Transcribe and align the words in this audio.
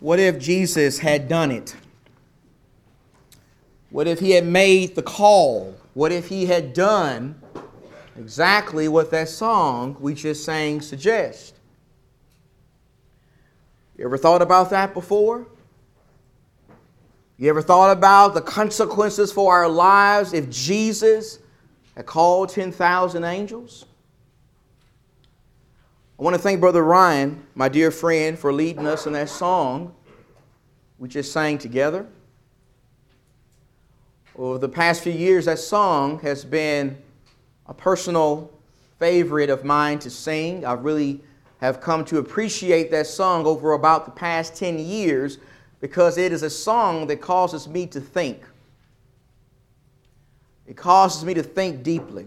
What 0.00 0.18
if 0.18 0.38
Jesus 0.38 0.98
had 0.98 1.28
done 1.28 1.50
it? 1.50 1.76
What 3.90 4.06
if 4.06 4.18
he 4.18 4.30
had 4.30 4.46
made 4.46 4.94
the 4.94 5.02
call? 5.02 5.76
What 5.94 6.10
if 6.10 6.28
he 6.28 6.46
had 6.46 6.72
done 6.72 7.40
exactly 8.16 8.88
what 8.88 9.10
that 9.10 9.28
song 9.28 9.96
we 10.00 10.14
just 10.14 10.44
sang 10.44 10.80
suggests? 10.80 11.52
You 13.98 14.06
ever 14.06 14.16
thought 14.16 14.40
about 14.40 14.70
that 14.70 14.94
before? 14.94 15.46
You 17.36 17.50
ever 17.50 17.60
thought 17.60 17.90
about 17.90 18.32
the 18.32 18.40
consequences 18.40 19.32
for 19.32 19.52
our 19.52 19.68
lives 19.68 20.32
if 20.32 20.48
Jesus 20.48 21.38
had 21.94 22.06
called 22.06 22.48
10,000 22.48 23.24
angels? 23.24 23.84
I 26.20 26.22
want 26.22 26.36
to 26.36 26.42
thank 26.42 26.60
Brother 26.60 26.84
Ryan, 26.84 27.46
my 27.54 27.70
dear 27.70 27.90
friend, 27.90 28.38
for 28.38 28.52
leading 28.52 28.86
us 28.86 29.06
in 29.06 29.14
that 29.14 29.30
song 29.30 29.94
we 30.98 31.08
just 31.08 31.32
sang 31.32 31.56
together. 31.56 32.06
Over 34.36 34.58
the 34.58 34.68
past 34.68 35.02
few 35.02 35.14
years, 35.14 35.46
that 35.46 35.58
song 35.58 36.20
has 36.20 36.44
been 36.44 36.98
a 37.64 37.72
personal 37.72 38.52
favorite 38.98 39.48
of 39.48 39.64
mine 39.64 39.98
to 40.00 40.10
sing. 40.10 40.66
I 40.66 40.74
really 40.74 41.22
have 41.62 41.80
come 41.80 42.04
to 42.04 42.18
appreciate 42.18 42.90
that 42.90 43.06
song 43.06 43.46
over 43.46 43.72
about 43.72 44.04
the 44.04 44.10
past 44.10 44.54
10 44.56 44.78
years 44.78 45.38
because 45.80 46.18
it 46.18 46.32
is 46.32 46.42
a 46.42 46.50
song 46.50 47.06
that 47.06 47.22
causes 47.22 47.66
me 47.66 47.86
to 47.86 47.98
think. 47.98 48.42
It 50.66 50.76
causes 50.76 51.24
me 51.24 51.32
to 51.32 51.42
think 51.42 51.82
deeply. 51.82 52.26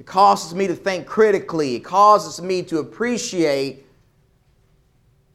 It 0.00 0.06
causes 0.06 0.54
me 0.54 0.66
to 0.66 0.74
think 0.74 1.06
critically. 1.06 1.74
It 1.74 1.80
causes 1.80 2.40
me 2.40 2.62
to 2.62 2.78
appreciate 2.78 3.84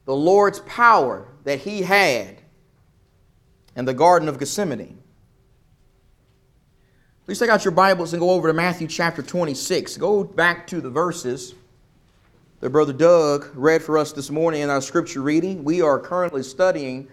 the 0.06 0.16
Lord's 0.16 0.58
power 0.58 1.28
that 1.44 1.60
He 1.60 1.82
had 1.82 2.38
in 3.76 3.84
the 3.84 3.94
Garden 3.94 4.28
of 4.28 4.40
Gethsemane. 4.40 4.98
Please 7.26 7.38
take 7.38 7.48
out 7.48 7.64
your 7.64 7.70
Bibles 7.70 8.12
and 8.12 8.18
go 8.18 8.30
over 8.30 8.48
to 8.48 8.52
Matthew 8.52 8.88
chapter 8.88 9.22
26. 9.22 9.98
Go 9.98 10.24
back 10.24 10.66
to 10.66 10.80
the 10.80 10.90
verses 10.90 11.54
that 12.58 12.70
Brother 12.70 12.92
Doug 12.92 13.48
read 13.54 13.84
for 13.84 13.96
us 13.96 14.10
this 14.10 14.30
morning 14.30 14.62
in 14.62 14.68
our 14.68 14.80
scripture 14.80 15.22
reading. 15.22 15.62
We 15.62 15.80
are 15.80 16.00
currently 16.00 16.42
studying 16.42 17.06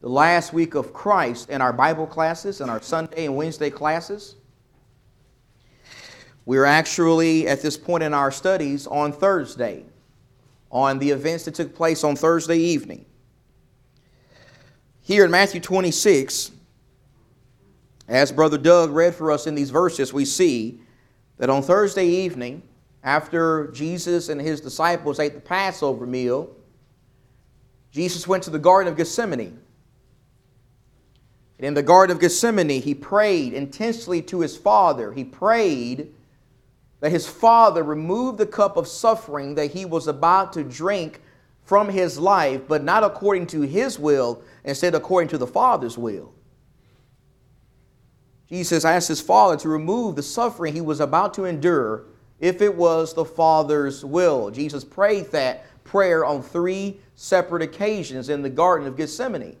the 0.00 0.08
last 0.08 0.52
week 0.52 0.74
of 0.74 0.92
Christ 0.92 1.50
in 1.50 1.60
our 1.60 1.72
Bible 1.72 2.08
classes 2.08 2.60
and 2.60 2.68
our 2.68 2.82
Sunday 2.82 3.26
and 3.26 3.36
Wednesday 3.36 3.70
classes. 3.70 4.34
We're 6.46 6.64
actually 6.64 7.48
at 7.48 7.60
this 7.60 7.76
point 7.76 8.04
in 8.04 8.14
our 8.14 8.30
studies 8.30 8.86
on 8.86 9.12
Thursday, 9.12 9.84
on 10.70 11.00
the 11.00 11.10
events 11.10 11.44
that 11.44 11.54
took 11.56 11.74
place 11.74 12.04
on 12.04 12.14
Thursday 12.14 12.58
evening. 12.58 13.04
Here 15.02 15.24
in 15.24 15.30
Matthew 15.30 15.60
26, 15.60 16.52
as 18.06 18.30
Brother 18.30 18.58
Doug 18.58 18.92
read 18.92 19.16
for 19.16 19.32
us 19.32 19.48
in 19.48 19.56
these 19.56 19.70
verses, 19.70 20.12
we 20.12 20.24
see 20.24 20.80
that 21.38 21.50
on 21.50 21.62
Thursday 21.62 22.06
evening, 22.06 22.62
after 23.02 23.66
Jesus 23.72 24.28
and 24.28 24.40
his 24.40 24.60
disciples 24.60 25.18
ate 25.18 25.34
the 25.34 25.40
Passover 25.40 26.06
meal, 26.06 26.50
Jesus 27.90 28.28
went 28.28 28.44
to 28.44 28.50
the 28.50 28.58
Garden 28.58 28.92
of 28.92 28.96
Gethsemane. 28.96 29.58
And 31.58 31.66
in 31.66 31.74
the 31.74 31.82
Garden 31.82 32.14
of 32.14 32.20
Gethsemane, 32.20 32.82
he 32.82 32.94
prayed 32.94 33.52
intensely 33.52 34.22
to 34.22 34.40
his 34.40 34.56
Father. 34.56 35.12
He 35.12 35.24
prayed 35.24 36.12
that 37.00 37.12
his 37.12 37.26
Father 37.26 37.82
removed 37.82 38.38
the 38.38 38.46
cup 38.46 38.76
of 38.76 38.88
suffering 38.88 39.54
that 39.54 39.72
he 39.72 39.84
was 39.84 40.08
about 40.08 40.52
to 40.54 40.64
drink 40.64 41.20
from 41.62 41.88
his 41.88 42.18
life, 42.18 42.62
but 42.68 42.84
not 42.84 43.04
according 43.04 43.46
to 43.48 43.62
his 43.62 43.98
will, 43.98 44.42
instead 44.64 44.94
according 44.94 45.28
to 45.28 45.38
the 45.38 45.46
Father's 45.46 45.98
will. 45.98 46.32
Jesus 48.48 48.84
asked 48.84 49.08
his 49.08 49.20
Father 49.20 49.56
to 49.56 49.68
remove 49.68 50.14
the 50.14 50.22
suffering 50.22 50.72
he 50.72 50.80
was 50.80 51.00
about 51.00 51.34
to 51.34 51.44
endure 51.44 52.04
if 52.38 52.62
it 52.62 52.74
was 52.74 53.14
the 53.14 53.24
Father's 53.24 54.04
will. 54.04 54.50
Jesus 54.50 54.84
prayed 54.84 55.32
that 55.32 55.64
prayer 55.84 56.24
on 56.24 56.42
three 56.42 57.00
separate 57.16 57.62
occasions 57.62 58.28
in 58.28 58.42
the 58.42 58.50
Garden 58.50 58.86
of 58.86 58.96
Gethsemane. 58.96 59.56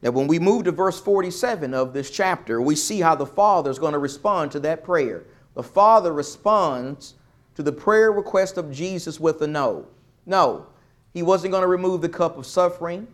Now, 0.00 0.10
when 0.10 0.28
we 0.28 0.38
move 0.38 0.64
to 0.64 0.72
verse 0.72 1.00
47 1.00 1.74
of 1.74 1.92
this 1.92 2.10
chapter, 2.10 2.60
we 2.60 2.76
see 2.76 3.00
how 3.00 3.14
the 3.14 3.26
Father 3.26 3.70
is 3.70 3.78
going 3.78 3.94
to 3.94 3.98
respond 3.98 4.52
to 4.52 4.60
that 4.60 4.84
prayer. 4.84 5.24
The 5.54 5.62
Father 5.62 6.12
responds 6.12 7.14
to 7.56 7.62
the 7.64 7.72
prayer 7.72 8.12
request 8.12 8.58
of 8.58 8.70
Jesus 8.70 9.18
with 9.18 9.42
a 9.42 9.46
no. 9.46 9.86
No, 10.24 10.66
he 11.12 11.22
wasn't 11.22 11.50
going 11.50 11.62
to 11.62 11.68
remove 11.68 12.00
the 12.00 12.08
cup 12.08 12.38
of 12.38 12.46
suffering. 12.46 13.08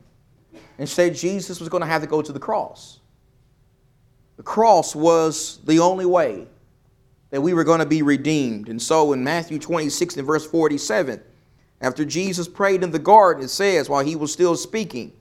Instead, 0.78 1.14
Jesus 1.14 1.58
was 1.58 1.70
going 1.70 1.80
to 1.80 1.86
have 1.86 2.02
to 2.02 2.08
go 2.08 2.20
to 2.20 2.32
the 2.32 2.38
cross. 2.38 2.98
The 4.36 4.42
cross 4.42 4.94
was 4.94 5.60
the 5.64 5.78
only 5.78 6.06
way 6.06 6.46
that 7.30 7.40
we 7.40 7.54
were 7.54 7.64
going 7.64 7.80
to 7.80 7.86
be 7.86 8.02
redeemed. 8.02 8.68
And 8.68 8.80
so 8.80 9.12
in 9.12 9.24
Matthew 9.24 9.58
26 9.58 10.18
and 10.18 10.26
verse 10.26 10.46
47, 10.46 11.22
after 11.80 12.04
Jesus 12.04 12.46
prayed 12.46 12.82
in 12.82 12.90
the 12.90 12.98
garden, 12.98 13.44
it 13.44 13.48
says, 13.48 13.88
while 13.88 14.04
he 14.04 14.16
was 14.16 14.32
still 14.32 14.56
speaking, 14.56 15.12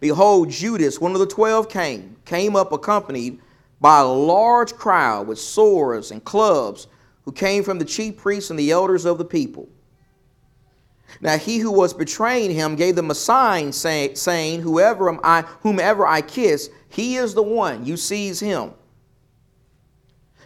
Behold, 0.00 0.50
Judas, 0.50 1.00
one 1.00 1.12
of 1.12 1.18
the 1.20 1.26
twelve, 1.26 1.68
came, 1.68 2.16
came 2.24 2.56
up 2.56 2.72
accompanied 2.72 3.40
by 3.80 4.00
a 4.00 4.06
large 4.06 4.74
crowd 4.74 5.26
with 5.26 5.38
swords 5.38 6.10
and 6.10 6.24
clubs, 6.24 6.86
who 7.24 7.32
came 7.32 7.62
from 7.62 7.78
the 7.78 7.84
chief 7.84 8.16
priests 8.16 8.50
and 8.50 8.58
the 8.58 8.70
elders 8.70 9.04
of 9.04 9.18
the 9.18 9.24
people. 9.24 9.68
Now 11.20 11.38
he 11.38 11.58
who 11.58 11.70
was 11.70 11.94
betraying 11.94 12.52
him 12.52 12.76
gave 12.76 12.96
them 12.96 13.10
a 13.10 13.14
sign, 13.14 13.72
say, 13.72 14.14
saying, 14.14 14.60
Whoever 14.60 15.18
I, 15.24 15.42
whomever 15.62 16.06
I 16.06 16.20
kiss, 16.20 16.70
he 16.88 17.16
is 17.16 17.34
the 17.34 17.42
one. 17.42 17.84
You 17.84 17.96
seize 17.96 18.40
him. 18.40 18.72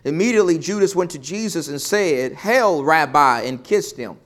Immediately 0.04 0.58
Judas 0.58 0.96
went 0.96 1.10
to 1.10 1.18
Jesus 1.18 1.68
and 1.68 1.80
said, 1.80 2.32
Hail, 2.32 2.82
Rabbi, 2.82 3.42
and 3.42 3.62
kissed 3.62 3.96
him. 3.96 4.18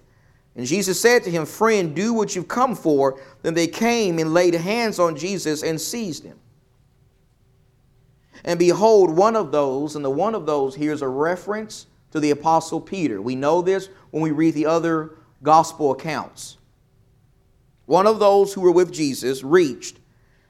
And 0.56 0.66
Jesus 0.66 1.00
said 1.00 1.24
to 1.24 1.30
him, 1.30 1.46
Friend, 1.46 1.94
do 1.94 2.12
what 2.12 2.36
you've 2.36 2.48
come 2.48 2.76
for. 2.76 3.20
Then 3.42 3.54
they 3.54 3.66
came 3.66 4.18
and 4.18 4.32
laid 4.32 4.54
hands 4.54 4.98
on 4.98 5.16
Jesus 5.16 5.62
and 5.62 5.80
seized 5.80 6.24
him. 6.24 6.38
And 8.44 8.58
behold, 8.58 9.10
one 9.10 9.36
of 9.36 9.50
those, 9.50 9.96
and 9.96 10.04
the 10.04 10.10
one 10.10 10.34
of 10.34 10.46
those 10.46 10.74
here 10.74 10.92
is 10.92 11.02
a 11.02 11.08
reference 11.08 11.86
to 12.12 12.20
the 12.20 12.30
Apostle 12.30 12.80
Peter. 12.80 13.20
We 13.20 13.34
know 13.34 13.62
this 13.62 13.88
when 14.10 14.22
we 14.22 14.30
read 14.30 14.54
the 14.54 14.66
other 14.66 15.16
gospel 15.42 15.90
accounts. 15.90 16.58
One 17.86 18.06
of 18.06 18.18
those 18.18 18.52
who 18.52 18.60
were 18.60 18.70
with 18.70 18.92
Jesus 18.92 19.42
reached 19.42 19.98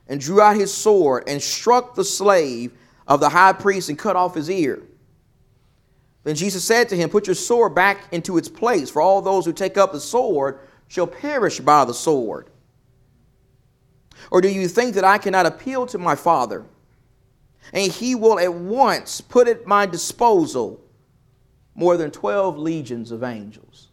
and 0.07 0.21
drew 0.21 0.41
out 0.41 0.55
his 0.55 0.73
sword 0.73 1.23
and 1.27 1.41
struck 1.41 1.95
the 1.95 2.05
slave 2.05 2.71
of 3.07 3.19
the 3.19 3.29
high 3.29 3.53
priest 3.53 3.89
and 3.89 3.97
cut 3.97 4.15
off 4.15 4.35
his 4.35 4.49
ear. 4.49 4.83
Then 6.25 6.35
Jesus 6.35 6.63
said 6.63 6.89
to 6.89 6.97
him, 6.97 7.09
Put 7.09 7.27
your 7.27 7.35
sword 7.35 7.75
back 7.75 8.11
into 8.11 8.37
its 8.37 8.49
place, 8.49 8.89
for 8.89 9.01
all 9.01 9.21
those 9.21 9.45
who 9.45 9.53
take 9.53 9.77
up 9.77 9.93
the 9.93 9.99
sword 9.99 10.59
shall 10.87 11.07
perish 11.07 11.59
by 11.59 11.85
the 11.85 11.93
sword. 11.93 12.49
Or 14.31 14.41
do 14.41 14.49
you 14.49 14.67
think 14.67 14.95
that 14.95 15.03
I 15.03 15.19
cannot 15.19 15.45
appeal 15.45 15.85
to 15.85 15.99
my 15.99 16.15
Father, 16.15 16.65
and 17.71 17.91
he 17.91 18.15
will 18.15 18.39
at 18.39 18.53
once 18.53 19.21
put 19.21 19.47
at 19.47 19.67
my 19.67 19.85
disposal 19.85 20.81
more 21.75 21.95
than 21.95 22.09
12 22.09 22.57
legions 22.57 23.11
of 23.11 23.23
angels? 23.23 23.89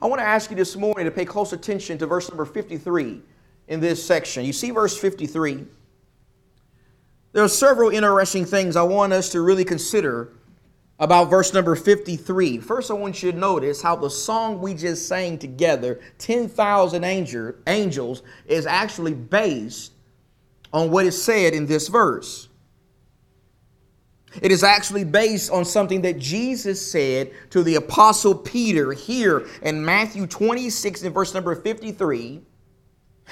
I 0.00 0.06
want 0.06 0.20
to 0.20 0.26
ask 0.26 0.50
you 0.50 0.56
this 0.56 0.76
morning 0.76 1.06
to 1.06 1.10
pay 1.10 1.24
close 1.24 1.54
attention 1.54 1.96
to 1.98 2.06
verse 2.06 2.28
number 2.28 2.44
53 2.44 3.22
in 3.68 3.80
this 3.80 4.04
section. 4.04 4.44
You 4.44 4.52
see 4.52 4.72
verse 4.72 4.94
53? 4.94 5.64
There 7.36 7.44
are 7.44 7.48
several 7.48 7.90
interesting 7.90 8.46
things 8.46 8.76
I 8.76 8.82
want 8.82 9.12
us 9.12 9.28
to 9.32 9.42
really 9.42 9.66
consider 9.66 10.32
about 10.98 11.28
verse 11.28 11.52
number 11.52 11.76
53. 11.76 12.56
First, 12.60 12.90
I 12.90 12.94
want 12.94 13.22
you 13.22 13.30
to 13.30 13.36
notice 13.36 13.82
how 13.82 13.94
the 13.94 14.08
song 14.08 14.62
we 14.62 14.72
just 14.72 15.06
sang 15.06 15.36
together, 15.36 16.00
10,000 16.16 17.04
angels, 17.66 18.22
is 18.46 18.64
actually 18.64 19.12
based 19.12 19.92
on 20.72 20.90
what 20.90 21.04
is 21.04 21.22
said 21.22 21.52
in 21.52 21.66
this 21.66 21.88
verse. 21.88 22.48
It 24.40 24.50
is 24.50 24.64
actually 24.64 25.04
based 25.04 25.50
on 25.50 25.66
something 25.66 26.00
that 26.00 26.18
Jesus 26.18 26.90
said 26.90 27.32
to 27.50 27.62
the 27.62 27.74
Apostle 27.74 28.34
Peter 28.34 28.94
here 28.94 29.46
in 29.60 29.84
Matthew 29.84 30.26
26 30.26 31.02
and 31.02 31.12
verse 31.12 31.34
number 31.34 31.54
53 31.54 32.40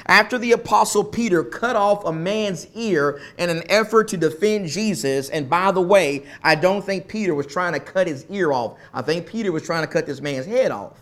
after 0.06 0.38
the 0.38 0.52
apostle 0.52 1.05
Peter 1.05 1.44
cut 1.44 1.76
off 1.76 2.05
a 2.05 2.12
man's 2.12 2.67
ear 2.75 3.20
in 3.38 3.49
an 3.49 3.62
effort 3.70 4.08
to 4.08 4.17
defend 4.17 4.69
Jesus, 4.69 5.31
and 5.31 5.49
by 5.49 5.70
the 5.70 5.81
way, 5.81 6.25
I 6.43 6.56
don't 6.56 6.85
think 6.85 7.08
Peter 7.08 7.35
was 7.35 7.46
trying 7.46 7.73
to 7.75 7.81
cut 7.81 8.06
his 8.06 8.26
ear 8.29 8.52
off. 8.52 8.76
I 8.93 9.02
think 9.02 9.26
Peter 9.26 9.52
was 9.52 9.62
trying 9.62 9.85
to 9.85 9.93
cut 9.93 10.06
this 10.06 10.20
man's 10.20 10.46
head 10.46 10.70
off. 10.70 10.99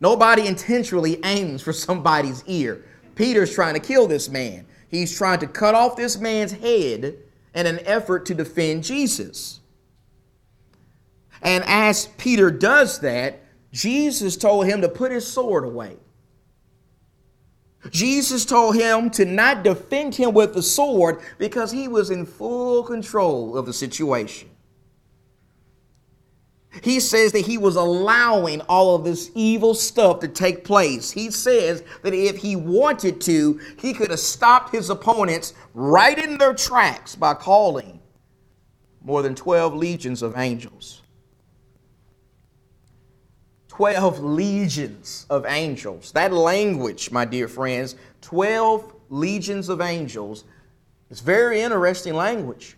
Nobody 0.00 0.46
intentionally 0.46 1.20
aims 1.24 1.62
for 1.62 1.72
somebody's 1.72 2.42
ear. 2.46 2.84
Peter's 3.14 3.52
trying 3.52 3.74
to 3.74 3.80
kill 3.80 4.06
this 4.06 4.28
man. 4.28 4.64
He's 4.88 5.16
trying 5.16 5.40
to 5.40 5.46
cut 5.46 5.74
off 5.74 5.96
this 5.96 6.18
man's 6.18 6.52
head 6.52 7.16
in 7.54 7.66
an 7.66 7.80
effort 7.84 8.24
to 8.26 8.34
defend 8.34 8.84
Jesus. 8.84 9.60
And 11.42 11.64
as 11.66 12.06
Peter 12.16 12.50
does 12.50 13.00
that, 13.00 13.40
Jesus 13.72 14.36
told 14.36 14.66
him 14.66 14.80
to 14.80 14.88
put 14.88 15.12
his 15.12 15.26
sword 15.26 15.64
away. 15.64 15.96
Jesus 17.90 18.44
told 18.44 18.76
him 18.76 19.08
to 19.10 19.24
not 19.24 19.62
defend 19.62 20.14
him 20.14 20.34
with 20.34 20.54
the 20.54 20.62
sword 20.62 21.20
because 21.38 21.70
he 21.70 21.88
was 21.88 22.10
in 22.10 22.26
full 22.26 22.82
control 22.82 23.56
of 23.56 23.66
the 23.66 23.72
situation. 23.72 24.50
He 26.82 27.00
says 27.00 27.32
that 27.32 27.46
he 27.46 27.56
was 27.56 27.76
allowing 27.76 28.60
all 28.62 28.94
of 28.94 29.04
this 29.04 29.30
evil 29.34 29.74
stuff 29.74 30.20
to 30.20 30.28
take 30.28 30.64
place. 30.64 31.10
He 31.10 31.30
says 31.30 31.82
that 32.02 32.12
if 32.12 32.36
he 32.36 32.56
wanted 32.56 33.20
to, 33.22 33.58
he 33.78 33.94
could 33.94 34.10
have 34.10 34.20
stopped 34.20 34.74
his 34.74 34.90
opponents 34.90 35.54
right 35.74 36.18
in 36.18 36.38
their 36.38 36.54
tracks 36.54 37.16
by 37.16 37.34
calling 37.34 38.00
more 39.02 39.22
than 39.22 39.34
12 39.34 39.74
legions 39.74 40.22
of 40.22 40.36
angels. 40.36 41.02
12 43.78 44.18
legions 44.24 45.24
of 45.30 45.46
angels. 45.46 46.10
That 46.10 46.32
language, 46.32 47.12
my 47.12 47.24
dear 47.24 47.46
friends, 47.46 47.94
12 48.22 48.92
legions 49.08 49.68
of 49.68 49.80
angels, 49.80 50.42
is 51.10 51.20
very 51.20 51.60
interesting 51.60 52.14
language. 52.14 52.76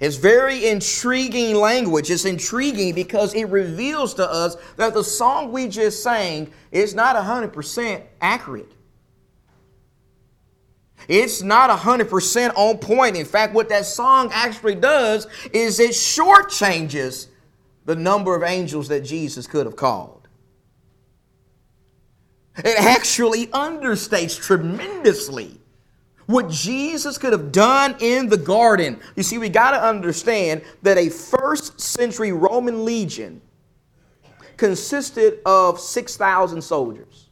It's 0.00 0.16
very 0.16 0.68
intriguing 0.68 1.54
language. 1.56 2.10
It's 2.10 2.24
intriguing 2.24 2.94
because 2.94 3.34
it 3.34 3.44
reveals 3.50 4.14
to 4.14 4.26
us 4.26 4.56
that 4.78 4.94
the 4.94 5.04
song 5.04 5.52
we 5.52 5.68
just 5.68 6.02
sang 6.02 6.50
is 6.70 6.94
not 6.94 7.14
100% 7.14 8.02
accurate. 8.22 8.72
It's 11.08 11.42
not 11.42 11.68
100% 11.68 12.52
on 12.56 12.78
point. 12.78 13.16
In 13.18 13.26
fact, 13.26 13.52
what 13.52 13.68
that 13.68 13.84
song 13.84 14.30
actually 14.32 14.76
does 14.76 15.26
is 15.52 15.78
it 15.78 15.90
shortchanges 15.90 17.26
the 17.84 17.96
number 17.96 18.34
of 18.34 18.42
angels 18.42 18.88
that 18.88 19.00
Jesus 19.00 19.46
could 19.46 19.66
have 19.66 19.76
called. 19.76 20.28
It 22.58 22.78
actually 22.78 23.46
understates 23.48 24.40
tremendously 24.40 25.58
what 26.26 26.50
Jesus 26.50 27.18
could 27.18 27.32
have 27.32 27.50
done 27.50 27.96
in 28.00 28.28
the 28.28 28.36
garden. 28.36 29.00
You 29.16 29.22
see, 29.22 29.38
we 29.38 29.48
got 29.48 29.72
to 29.72 29.82
understand 29.82 30.62
that 30.82 30.98
a 30.98 31.08
first 31.08 31.80
century 31.80 32.32
Roman 32.32 32.84
legion 32.84 33.40
consisted 34.56 35.40
of 35.44 35.80
6,000 35.80 36.62
soldiers. 36.62 37.30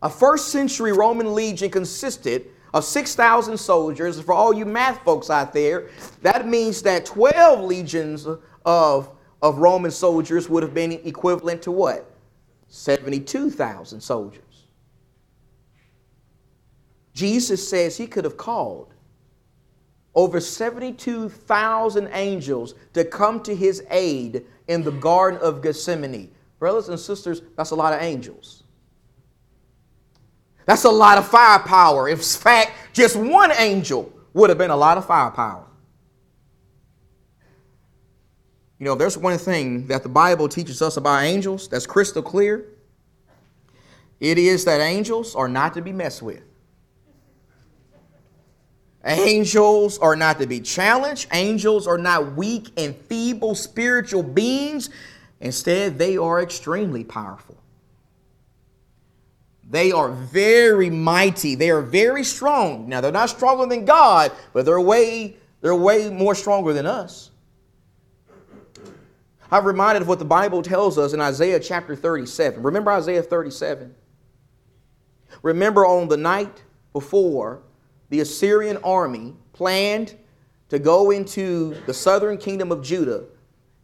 A 0.00 0.10
first 0.10 0.48
century 0.48 0.92
Roman 0.92 1.34
legion 1.34 1.70
consisted 1.70 2.46
of 2.74 2.84
6,000 2.84 3.58
soldiers. 3.58 4.20
For 4.20 4.32
all 4.32 4.52
you 4.52 4.64
math 4.64 5.02
folks 5.04 5.30
out 5.30 5.52
there, 5.52 5.88
that 6.22 6.46
means 6.46 6.82
that 6.82 7.04
12 7.06 7.64
legions 7.64 8.26
of, 8.64 9.10
of 9.42 9.58
Roman 9.58 9.90
soldiers 9.90 10.48
would 10.48 10.62
have 10.62 10.74
been 10.74 10.92
equivalent 10.92 11.62
to 11.62 11.70
what? 11.72 12.10
72,000 12.68 14.00
soldiers. 14.00 14.42
Jesus 17.14 17.68
says 17.68 17.96
he 17.96 18.06
could 18.06 18.24
have 18.24 18.36
called 18.38 18.94
over 20.14 20.40
72,000 20.40 22.08
angels 22.12 22.74
to 22.92 23.04
come 23.04 23.42
to 23.42 23.54
his 23.54 23.82
aid 23.90 24.44
in 24.68 24.82
the 24.82 24.90
Garden 24.92 25.40
of 25.40 25.62
Gethsemane. 25.62 26.30
Brothers 26.58 26.88
and 26.88 26.98
sisters, 26.98 27.42
that's 27.56 27.70
a 27.70 27.74
lot 27.74 27.92
of 27.92 28.00
angels. 28.02 28.61
That's 30.66 30.84
a 30.84 30.90
lot 30.90 31.18
of 31.18 31.26
firepower. 31.26 32.08
In 32.08 32.16
fact, 32.16 32.72
just 32.92 33.16
one 33.16 33.52
angel 33.58 34.12
would 34.32 34.50
have 34.50 34.58
been 34.58 34.70
a 34.70 34.76
lot 34.76 34.98
of 34.98 35.06
firepower. 35.06 35.66
You 38.78 38.86
know, 38.86 38.94
there's 38.94 39.16
one 39.16 39.38
thing 39.38 39.86
that 39.86 40.02
the 40.02 40.08
Bible 40.08 40.48
teaches 40.48 40.82
us 40.82 40.96
about 40.96 41.22
angels 41.22 41.68
that's 41.68 41.86
crystal 41.86 42.22
clear. 42.22 42.66
It 44.18 44.38
is 44.38 44.64
that 44.64 44.80
angels 44.80 45.36
are 45.36 45.48
not 45.48 45.74
to 45.74 45.82
be 45.82 45.92
messed 45.92 46.22
with. 46.22 46.42
Angels 49.04 49.98
are 49.98 50.14
not 50.14 50.38
to 50.38 50.46
be 50.46 50.60
challenged. 50.60 51.28
Angels 51.32 51.86
are 51.86 51.98
not 51.98 52.36
weak 52.36 52.70
and 52.76 52.94
feeble 52.94 53.54
spiritual 53.54 54.22
beings. 54.22 54.90
Instead, 55.40 55.98
they 55.98 56.16
are 56.16 56.40
extremely 56.40 57.02
powerful. 57.02 57.61
They 59.72 59.90
are 59.90 60.10
very 60.10 60.90
mighty. 60.90 61.54
They 61.54 61.70
are 61.70 61.80
very 61.80 62.24
strong. 62.24 62.90
Now 62.90 63.00
they're 63.00 63.10
not 63.10 63.30
stronger 63.30 63.64
than 63.64 63.86
God, 63.86 64.30
but 64.52 64.66
they're 64.66 64.78
way 64.78 65.38
they're 65.62 65.74
way 65.74 66.10
more 66.10 66.34
stronger 66.34 66.74
than 66.74 66.84
us. 66.84 67.30
I'm 69.50 69.64
reminded 69.64 70.02
of 70.02 70.08
what 70.08 70.18
the 70.18 70.26
Bible 70.26 70.60
tells 70.60 70.98
us 70.98 71.14
in 71.14 71.22
Isaiah 71.22 71.58
chapter 71.58 71.96
37. 71.96 72.62
Remember 72.62 72.90
Isaiah 72.90 73.22
37? 73.22 73.94
Remember 75.42 75.86
on 75.86 76.08
the 76.08 76.18
night 76.18 76.62
before 76.92 77.62
the 78.10 78.20
Assyrian 78.20 78.76
army 78.78 79.34
planned 79.54 80.16
to 80.68 80.78
go 80.78 81.12
into 81.12 81.76
the 81.86 81.94
southern 81.94 82.36
kingdom 82.36 82.72
of 82.72 82.82
Judah 82.82 83.24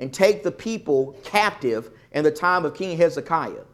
and 0.01 0.13
take 0.13 0.43
the 0.43 0.53
people 0.53 1.19
captive 1.25 1.91
in 2.13 2.25
the 2.25 2.31
time 2.31 2.67
of 2.67 2.75
King 2.75 2.99
Hezekiah. 2.99 3.65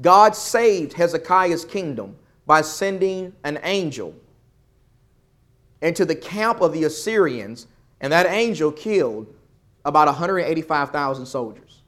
God 0.00 0.36
saved 0.36 0.92
Hezekiah's 0.92 1.64
kingdom 1.64 2.16
by 2.46 2.60
sending 2.62 3.32
an 3.44 3.58
angel 3.62 4.14
into 5.82 6.04
the 6.04 6.14
camp 6.14 6.60
of 6.60 6.72
the 6.72 6.84
Assyrians, 6.84 7.66
and 8.00 8.12
that 8.12 8.26
angel 8.26 8.70
killed 8.72 9.26
about 9.84 10.06
185,000 10.06 11.26
soldiers. 11.26 11.82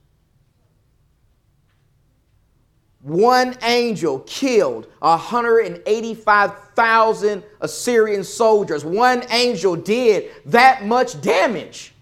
One 3.02 3.56
angel 3.62 4.18
killed 4.20 4.86
185,000 4.98 7.42
Assyrian 7.60 8.24
soldiers. 8.24 8.84
One 8.84 9.24
angel 9.30 9.74
did 9.74 10.30
that 10.46 10.84
much 10.84 11.20
damage. 11.22 11.94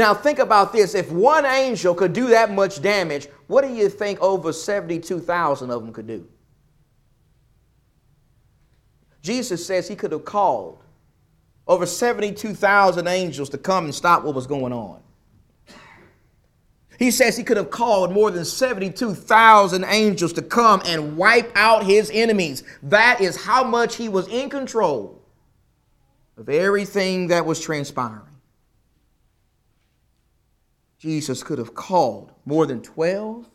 Now, 0.00 0.14
think 0.14 0.38
about 0.38 0.72
this. 0.72 0.94
If 0.94 1.12
one 1.12 1.44
angel 1.44 1.94
could 1.94 2.14
do 2.14 2.28
that 2.28 2.50
much 2.50 2.80
damage, 2.80 3.28
what 3.48 3.60
do 3.60 3.74
you 3.74 3.90
think 3.90 4.18
over 4.22 4.50
72,000 4.50 5.70
of 5.70 5.82
them 5.82 5.92
could 5.92 6.06
do? 6.06 6.26
Jesus 9.20 9.66
says 9.66 9.88
he 9.88 9.94
could 9.94 10.12
have 10.12 10.24
called 10.24 10.78
over 11.66 11.84
72,000 11.84 13.06
angels 13.08 13.50
to 13.50 13.58
come 13.58 13.84
and 13.84 13.94
stop 13.94 14.24
what 14.24 14.34
was 14.34 14.46
going 14.46 14.72
on. 14.72 15.02
He 16.98 17.10
says 17.10 17.36
he 17.36 17.44
could 17.44 17.58
have 17.58 17.70
called 17.70 18.10
more 18.10 18.30
than 18.30 18.46
72,000 18.46 19.84
angels 19.84 20.32
to 20.32 20.40
come 20.40 20.80
and 20.86 21.18
wipe 21.18 21.52
out 21.54 21.84
his 21.84 22.10
enemies. 22.14 22.64
That 22.84 23.20
is 23.20 23.36
how 23.36 23.64
much 23.64 23.96
he 23.96 24.08
was 24.08 24.28
in 24.28 24.48
control 24.48 25.20
of 26.38 26.48
everything 26.48 27.26
that 27.26 27.44
was 27.44 27.60
transpiring. 27.60 28.29
Jesus 31.00 31.42
could 31.42 31.58
have 31.58 31.74
called 31.74 32.30
more 32.44 32.66
than 32.66 32.82
12 32.82 33.48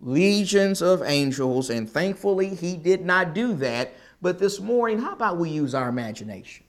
legions 0.00 0.80
of 0.80 1.02
angels, 1.02 1.70
and 1.70 1.90
thankfully 1.90 2.54
he 2.54 2.76
did 2.76 3.04
not 3.04 3.34
do 3.34 3.52
that. 3.54 3.92
But 4.22 4.38
this 4.38 4.60
morning, 4.60 5.00
how 5.00 5.12
about 5.12 5.38
we 5.38 5.50
use 5.50 5.74
our 5.74 5.88
imagination? 5.88 6.64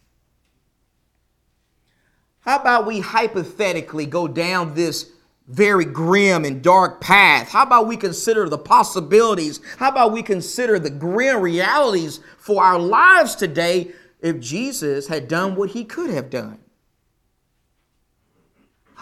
How 2.39 2.59
about 2.59 2.87
we 2.87 3.01
hypothetically 3.01 4.07
go 4.07 4.27
down 4.27 4.73
this 4.73 5.11
very 5.47 5.85
grim 5.85 6.43
and 6.43 6.63
dark 6.63 7.01
path? 7.01 7.49
How 7.49 7.61
about 7.61 7.85
we 7.85 7.95
consider 7.95 8.49
the 8.49 8.57
possibilities? 8.57 9.61
How 9.77 9.89
about 9.89 10.11
we 10.11 10.23
consider 10.23 10.79
the 10.79 10.89
grim 10.89 11.39
realities 11.41 12.19
for 12.39 12.63
our 12.63 12.79
lives 12.79 13.35
today 13.35 13.91
if 14.21 14.39
Jesus 14.39 15.07
had 15.07 15.27
done 15.27 15.55
what 15.55 15.69
he 15.69 15.85
could 15.85 16.09
have 16.09 16.31
done? 16.31 16.57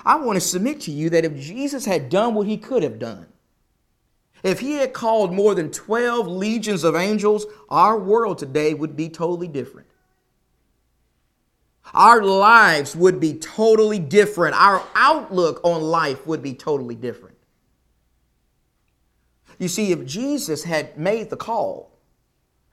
I 0.05 0.15
want 0.15 0.37
to 0.37 0.41
submit 0.41 0.81
to 0.81 0.91
you 0.91 1.09
that 1.09 1.25
if 1.25 1.35
Jesus 1.35 1.85
had 1.85 2.09
done 2.09 2.33
what 2.33 2.47
he 2.47 2.57
could 2.57 2.83
have 2.83 2.99
done, 2.99 3.27
if 4.43 4.59
he 4.59 4.73
had 4.73 4.93
called 4.93 5.33
more 5.33 5.55
than 5.55 5.71
12 5.71 6.27
legions 6.27 6.83
of 6.83 6.95
angels, 6.95 7.45
our 7.69 7.97
world 7.97 8.37
today 8.37 8.73
would 8.73 8.95
be 8.95 9.09
totally 9.09 9.47
different. 9.47 9.87
Our 11.93 12.21
lives 12.23 12.95
would 12.95 13.19
be 13.19 13.33
totally 13.33 13.99
different. 13.99 14.55
Our 14.55 14.83
outlook 14.93 15.61
on 15.63 15.81
life 15.81 16.27
would 16.27 16.43
be 16.43 16.53
totally 16.53 16.95
different. 16.95 17.37
You 19.57 19.67
see, 19.67 19.91
if 19.91 20.05
Jesus 20.05 20.63
had 20.63 20.97
made 20.97 21.29
the 21.29 21.37
call, 21.37 21.91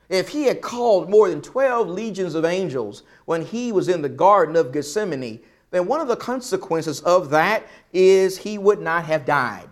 if 0.09 0.29
he 0.29 0.45
had 0.45 0.61
called 0.61 1.09
more 1.09 1.31
than 1.31 1.41
12 1.41 1.89
legions 1.89 2.35
of 2.35 2.45
angels 2.45 3.03
when 3.25 3.47
he 3.47 3.73
was 3.73 3.89
in 3.89 4.03
the 4.03 4.09
Garden 4.09 4.55
of 4.55 4.73
Gethsemane, 4.73 5.41
then 5.75 5.87
one 5.87 6.01
of 6.01 6.09
the 6.09 6.17
consequences 6.17 7.01
of 7.01 7.31
that 7.31 7.67
is 7.93 8.39
he 8.39 8.59
would 8.59 8.81
not 8.81 9.05
have 9.07 9.25
died. 9.25 9.69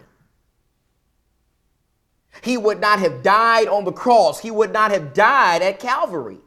He 2.42 2.56
would 2.56 2.80
not 2.80 2.98
have 2.98 3.22
died 3.22 3.68
on 3.68 3.84
the 3.84 3.92
cross. 3.92 4.40
He 4.40 4.50
would 4.50 4.72
not 4.72 4.90
have 4.90 5.14
died 5.14 5.62
at 5.62 5.78
Calvary. 5.78 6.38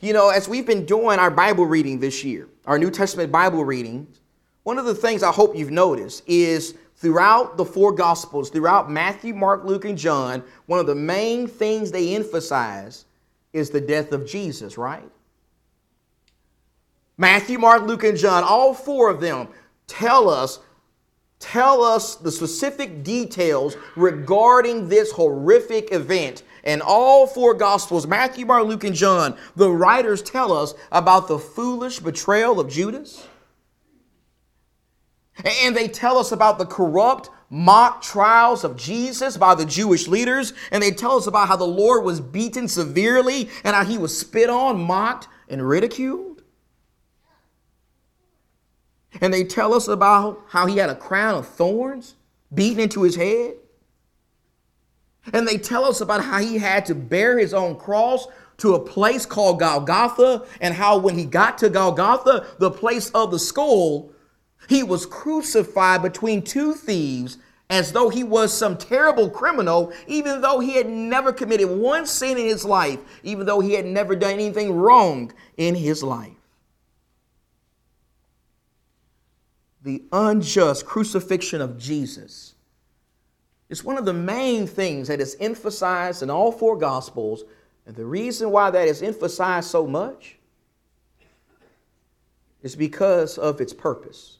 You 0.00 0.12
know, 0.12 0.30
as 0.30 0.48
we've 0.48 0.66
been 0.66 0.86
doing 0.86 1.18
our 1.18 1.30
Bible 1.30 1.66
reading 1.66 1.98
this 1.98 2.24
year, 2.24 2.48
our 2.66 2.78
New 2.78 2.90
Testament 2.90 3.30
Bible 3.30 3.64
reading, 3.64 4.06
one 4.62 4.78
of 4.78 4.86
the 4.86 4.94
things 4.94 5.22
I 5.22 5.32
hope 5.32 5.56
you've 5.56 5.70
noticed 5.70 6.22
is 6.26 6.74
throughout 6.96 7.56
the 7.56 7.64
four 7.64 7.92
Gospels, 7.92 8.48
throughout 8.48 8.90
Matthew, 8.90 9.34
Mark, 9.34 9.64
Luke, 9.64 9.84
and 9.84 9.98
John, 9.98 10.42
one 10.66 10.78
of 10.78 10.86
the 10.86 10.94
main 10.94 11.46
things 11.46 11.90
they 11.90 12.14
emphasize 12.14 13.04
is 13.52 13.70
the 13.70 13.80
death 13.80 14.12
of 14.12 14.26
Jesus, 14.26 14.78
right? 14.78 15.10
Matthew, 17.16 17.58
Mark, 17.58 17.82
Luke, 17.82 18.04
and 18.04 18.18
John, 18.18 18.42
all 18.44 18.74
four 18.74 19.10
of 19.10 19.20
them 19.20 19.48
tell 19.86 20.28
us 20.28 20.60
tell 21.38 21.82
us 21.82 22.16
the 22.16 22.32
specific 22.32 23.02
details 23.02 23.76
regarding 23.96 24.88
this 24.88 25.12
horrific 25.12 25.92
event. 25.92 26.42
And 26.64 26.80
all 26.80 27.26
four 27.26 27.52
Gospels, 27.52 28.06
Matthew, 28.06 28.46
Mark, 28.46 28.66
Luke, 28.66 28.84
and 28.84 28.94
John, 28.94 29.36
the 29.54 29.70
writers 29.70 30.22
tell 30.22 30.52
us 30.52 30.74
about 30.90 31.28
the 31.28 31.38
foolish 31.38 31.98
betrayal 31.98 32.58
of 32.58 32.70
Judas. 32.70 33.28
And 35.44 35.76
they 35.76 35.88
tell 35.88 36.16
us 36.16 36.32
about 36.32 36.58
the 36.58 36.64
corrupt 36.64 37.28
mock 37.50 38.00
trials 38.00 38.64
of 38.64 38.76
Jesus 38.76 39.36
by 39.36 39.54
the 39.54 39.66
Jewish 39.66 40.08
leaders. 40.08 40.54
And 40.70 40.82
they 40.82 40.92
tell 40.92 41.16
us 41.16 41.26
about 41.26 41.48
how 41.48 41.56
the 41.56 41.66
Lord 41.66 42.04
was 42.04 42.20
beaten 42.20 42.68
severely 42.68 43.50
and 43.64 43.76
how 43.76 43.84
he 43.84 43.98
was 43.98 44.16
spit 44.16 44.48
on, 44.48 44.80
mocked, 44.80 45.28
and 45.48 45.68
ridiculed. 45.68 46.33
And 49.20 49.32
they 49.32 49.44
tell 49.44 49.74
us 49.74 49.88
about 49.88 50.42
how 50.48 50.66
he 50.66 50.78
had 50.78 50.90
a 50.90 50.94
crown 50.94 51.36
of 51.36 51.46
thorns 51.46 52.14
beaten 52.52 52.80
into 52.80 53.02
his 53.02 53.16
head. 53.16 53.54
And 55.32 55.48
they 55.48 55.56
tell 55.56 55.84
us 55.84 56.00
about 56.00 56.22
how 56.22 56.38
he 56.38 56.58
had 56.58 56.84
to 56.86 56.94
bear 56.94 57.38
his 57.38 57.54
own 57.54 57.76
cross 57.76 58.26
to 58.58 58.74
a 58.74 58.80
place 58.80 59.26
called 59.26 59.58
Golgotha, 59.58 60.46
and 60.60 60.74
how 60.74 60.98
when 60.98 61.18
he 61.18 61.24
got 61.24 61.58
to 61.58 61.68
Golgotha, 61.68 62.46
the 62.58 62.70
place 62.70 63.10
of 63.10 63.30
the 63.30 63.38
skull, 63.38 64.12
he 64.68 64.82
was 64.82 65.06
crucified 65.06 66.02
between 66.02 66.42
two 66.42 66.74
thieves 66.74 67.38
as 67.70 67.92
though 67.92 68.10
he 68.10 68.22
was 68.22 68.56
some 68.56 68.76
terrible 68.76 69.28
criminal, 69.30 69.92
even 70.06 70.40
though 70.40 70.60
he 70.60 70.74
had 70.74 70.88
never 70.88 71.32
committed 71.32 71.68
one 71.68 72.06
sin 72.06 72.38
in 72.38 72.46
his 72.46 72.64
life, 72.64 73.00
even 73.22 73.46
though 73.46 73.60
he 73.60 73.72
had 73.72 73.86
never 73.86 74.14
done 74.14 74.34
anything 74.34 74.72
wrong 74.72 75.32
in 75.56 75.74
his 75.74 76.02
life. 76.02 76.36
The 79.84 80.02
unjust 80.12 80.86
crucifixion 80.86 81.60
of 81.60 81.78
Jesus. 81.78 82.54
It's 83.68 83.84
one 83.84 83.98
of 83.98 84.06
the 84.06 84.14
main 84.14 84.66
things 84.66 85.08
that 85.08 85.20
is 85.20 85.36
emphasized 85.38 86.22
in 86.22 86.30
all 86.30 86.50
four 86.50 86.76
Gospels. 86.76 87.44
And 87.86 87.94
the 87.94 88.06
reason 88.06 88.50
why 88.50 88.70
that 88.70 88.88
is 88.88 89.02
emphasized 89.02 89.70
so 89.70 89.86
much 89.86 90.36
is 92.62 92.74
because 92.74 93.36
of 93.36 93.60
its 93.60 93.74
purpose. 93.74 94.38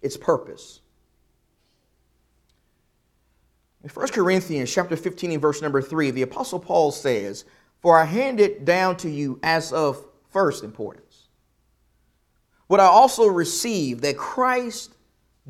Its 0.00 0.16
purpose. 0.16 0.80
In 3.84 3.90
1 3.90 4.08
Corinthians 4.08 4.72
chapter 4.72 4.96
15 4.96 5.32
and 5.32 5.42
verse 5.42 5.60
number 5.60 5.82
3, 5.82 6.10
the 6.10 6.22
Apostle 6.22 6.58
Paul 6.58 6.90
says, 6.90 7.44
For 7.80 7.98
I 7.98 8.04
hand 8.06 8.40
it 8.40 8.64
down 8.64 8.96
to 8.98 9.10
you 9.10 9.38
as 9.42 9.74
of 9.74 10.02
first 10.30 10.64
importance 10.64 11.05
what 12.66 12.80
I 12.80 12.86
also 12.86 13.26
received 13.26 14.02
that 14.02 14.16
Christ 14.16 14.92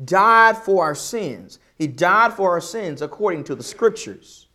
died 0.03 0.57
for 0.57 0.83
our 0.83 0.95
sins. 0.95 1.59
He 1.75 1.87
died 1.87 2.33
for 2.33 2.51
our 2.51 2.61
sins 2.61 3.01
according 3.01 3.45
to 3.45 3.55
the 3.55 3.63
scriptures. 3.63 4.47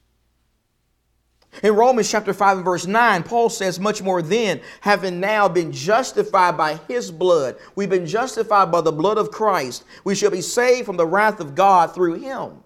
In 1.62 1.75
Romans 1.75 2.11
chapter 2.11 2.33
5 2.33 2.59
and 2.59 2.64
verse 2.64 2.87
9, 2.87 3.25
Paul 3.25 3.50
says, 3.50 3.78
Much 3.78 4.00
more 4.00 4.23
then, 4.23 4.62
having 4.81 5.21
now 5.21 5.49
been 5.49 5.71
justified 5.71 6.57
by 6.57 6.76
his 6.88 7.11
blood, 7.11 7.57
we've 7.75 7.90
been 7.90 8.07
justified 8.07 8.73
by 8.73 8.81
the 8.81 8.92
blood 8.92 9.19
of 9.19 9.31
Christ, 9.31 9.85
we 10.04 10.14
shall 10.14 10.31
be 10.31 10.40
saved 10.40 10.87
from 10.87 10.97
the 10.97 11.07
wrath 11.07 11.40
of 11.40 11.54
God 11.54 11.95
through 11.95 12.14
him. 12.14 12.62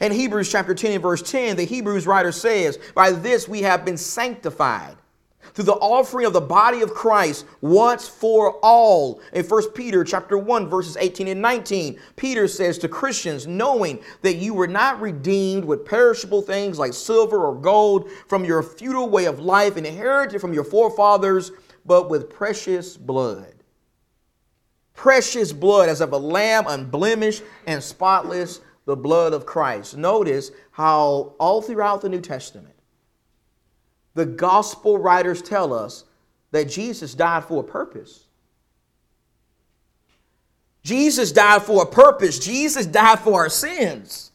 In 0.00 0.12
Hebrews 0.12 0.50
chapter 0.50 0.74
10 0.74 0.92
and 0.92 1.02
verse 1.02 1.20
10, 1.20 1.56
the 1.56 1.64
Hebrews 1.64 2.06
writer 2.06 2.32
says, 2.32 2.78
By 2.94 3.10
this 3.10 3.48
we 3.48 3.62
have 3.62 3.84
been 3.84 3.98
sanctified 3.98 4.96
through 5.54 5.64
the 5.64 5.74
offering 5.74 6.26
of 6.26 6.32
the 6.32 6.40
body 6.40 6.80
of 6.80 6.94
Christ 6.94 7.46
once 7.60 8.08
for 8.08 8.58
all. 8.62 9.20
In 9.32 9.44
1 9.44 9.70
Peter 9.72 10.04
chapter 10.04 10.38
1 10.38 10.68
verses 10.68 10.96
18 10.96 11.28
and 11.28 11.42
19, 11.42 11.98
Peter 12.16 12.48
says 12.48 12.78
to 12.78 12.88
Christians, 12.88 13.46
knowing 13.46 14.02
that 14.22 14.36
you 14.36 14.54
were 14.54 14.66
not 14.66 15.00
redeemed 15.00 15.64
with 15.64 15.84
perishable 15.84 16.42
things 16.42 16.78
like 16.78 16.94
silver 16.94 17.44
or 17.44 17.54
gold 17.54 18.10
from 18.26 18.44
your 18.44 18.62
futile 18.62 19.08
way 19.08 19.26
of 19.26 19.40
life 19.40 19.76
inherited 19.76 20.40
from 20.40 20.52
your 20.52 20.64
forefathers, 20.64 21.52
but 21.84 22.08
with 22.08 22.30
precious 22.30 22.96
blood. 22.96 23.54
Precious 24.94 25.52
blood 25.52 25.88
as 25.88 26.00
of 26.00 26.12
a 26.12 26.18
lamb 26.18 26.64
unblemished 26.68 27.42
and 27.66 27.82
spotless, 27.82 28.60
the 28.84 28.96
blood 28.96 29.32
of 29.32 29.46
Christ. 29.46 29.96
Notice 29.96 30.50
how 30.72 31.34
all 31.38 31.62
throughout 31.62 32.00
the 32.00 32.08
New 32.08 32.20
Testament, 32.20 32.71
the 34.14 34.26
gospel 34.26 34.98
writers 34.98 35.42
tell 35.42 35.72
us 35.72 36.04
that 36.50 36.68
Jesus 36.68 37.14
died 37.14 37.44
for 37.44 37.60
a 37.60 37.64
purpose. 37.64 38.26
Jesus 40.82 41.32
died 41.32 41.62
for 41.62 41.82
a 41.82 41.86
purpose. 41.86 42.38
Jesus 42.38 42.86
died 42.86 43.20
for 43.20 43.40
our 43.40 43.48
sins. 43.48 44.32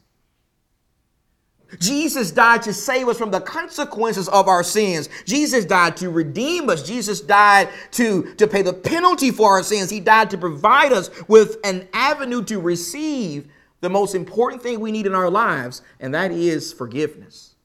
Jesus 1.79 2.31
died 2.31 2.61
to 2.61 2.73
save 2.73 3.09
us 3.09 3.17
from 3.17 3.31
the 3.31 3.41
consequences 3.41 4.29
of 4.29 4.47
our 4.47 4.63
sins. 4.63 5.09
Jesus 5.25 5.65
died 5.65 5.97
to 5.97 6.09
redeem 6.09 6.69
us. 6.69 6.81
Jesus 6.81 7.19
died 7.19 7.69
to, 7.91 8.33
to 8.35 8.47
pay 8.47 8.61
the 8.61 8.71
penalty 8.71 9.31
for 9.31 9.51
our 9.51 9.63
sins. 9.63 9.89
He 9.89 9.99
died 9.99 10.29
to 10.29 10.37
provide 10.37 10.93
us 10.93 11.09
with 11.27 11.57
an 11.65 11.87
avenue 11.91 12.43
to 12.45 12.61
receive 12.61 13.47
the 13.81 13.89
most 13.89 14.15
important 14.15 14.63
thing 14.63 14.79
we 14.79 14.91
need 14.91 15.05
in 15.05 15.13
our 15.13 15.29
lives, 15.29 15.81
and 15.99 16.13
that 16.15 16.31
is 16.31 16.71
forgiveness. 16.71 17.55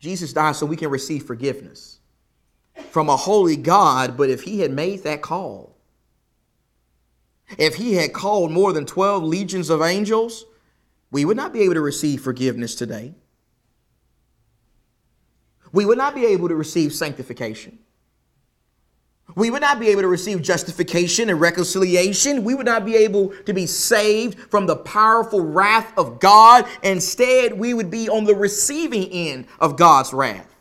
Jesus 0.00 0.32
died 0.32 0.56
so 0.56 0.66
we 0.66 0.76
can 0.76 0.88
receive 0.88 1.24
forgiveness 1.24 1.98
from 2.90 3.08
a 3.08 3.16
holy 3.16 3.56
God, 3.56 4.16
but 4.16 4.30
if 4.30 4.42
he 4.42 4.60
had 4.60 4.72
made 4.72 5.04
that 5.04 5.20
call, 5.20 5.76
if 7.58 7.74
he 7.74 7.94
had 7.94 8.12
called 8.12 8.50
more 8.50 8.72
than 8.72 8.86
12 8.86 9.22
legions 9.22 9.70
of 9.70 9.82
angels, 9.82 10.44
we 11.10 11.24
would 11.24 11.36
not 11.36 11.52
be 11.52 11.60
able 11.60 11.74
to 11.74 11.80
receive 11.80 12.22
forgiveness 12.22 12.74
today. 12.74 13.14
We 15.72 15.84
would 15.84 15.98
not 15.98 16.14
be 16.14 16.26
able 16.26 16.48
to 16.48 16.54
receive 16.54 16.92
sanctification. 16.92 17.78
We 19.40 19.48
would 19.48 19.62
not 19.62 19.80
be 19.80 19.88
able 19.88 20.02
to 20.02 20.08
receive 20.08 20.42
justification 20.42 21.30
and 21.30 21.40
reconciliation. 21.40 22.44
We 22.44 22.54
would 22.54 22.66
not 22.66 22.84
be 22.84 22.94
able 22.94 23.30
to 23.46 23.54
be 23.54 23.66
saved 23.66 24.38
from 24.38 24.66
the 24.66 24.76
powerful 24.76 25.40
wrath 25.40 25.96
of 25.96 26.20
God. 26.20 26.66
Instead, 26.82 27.54
we 27.54 27.72
would 27.72 27.90
be 27.90 28.06
on 28.10 28.24
the 28.24 28.34
receiving 28.34 29.04
end 29.10 29.46
of 29.58 29.78
God's 29.78 30.12
wrath. 30.12 30.54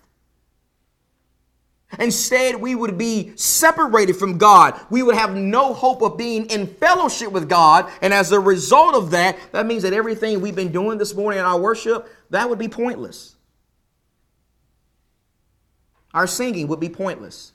Instead, 2.00 2.55
we 2.55 2.74
would 2.74 2.98
be 2.98 3.33
separated 3.36 4.15
from 4.15 4.38
God. 4.38 4.79
We 4.89 5.03
would 5.03 5.15
have 5.15 5.36
no 5.36 5.74
hope 5.74 6.01
of 6.01 6.17
being 6.17 6.45
in 6.45 6.65
fellowship 6.65 7.33
with 7.33 7.50
God. 7.50 7.91
And 8.01 8.13
as 8.13 8.31
a 8.31 8.39
result 8.39 8.95
of 8.95 9.12
that, 9.12 9.38
that 9.51 9.65
means 9.65 9.83
that 9.83 9.91
everything 9.91 10.39
we've 10.39 10.55
been 10.55 10.71
doing 10.71 10.98
this 10.98 11.13
morning 11.13 11.39
in 11.41 11.45
our 11.45 11.59
worship, 11.59 12.07
that 12.29 12.50
would 12.50 12.59
be 12.59 12.69
pointless. 12.69 13.36
Our 16.13 16.27
singing 16.27 16.69
would 16.69 16.79
be 16.79 16.88
pointless. 16.88 17.51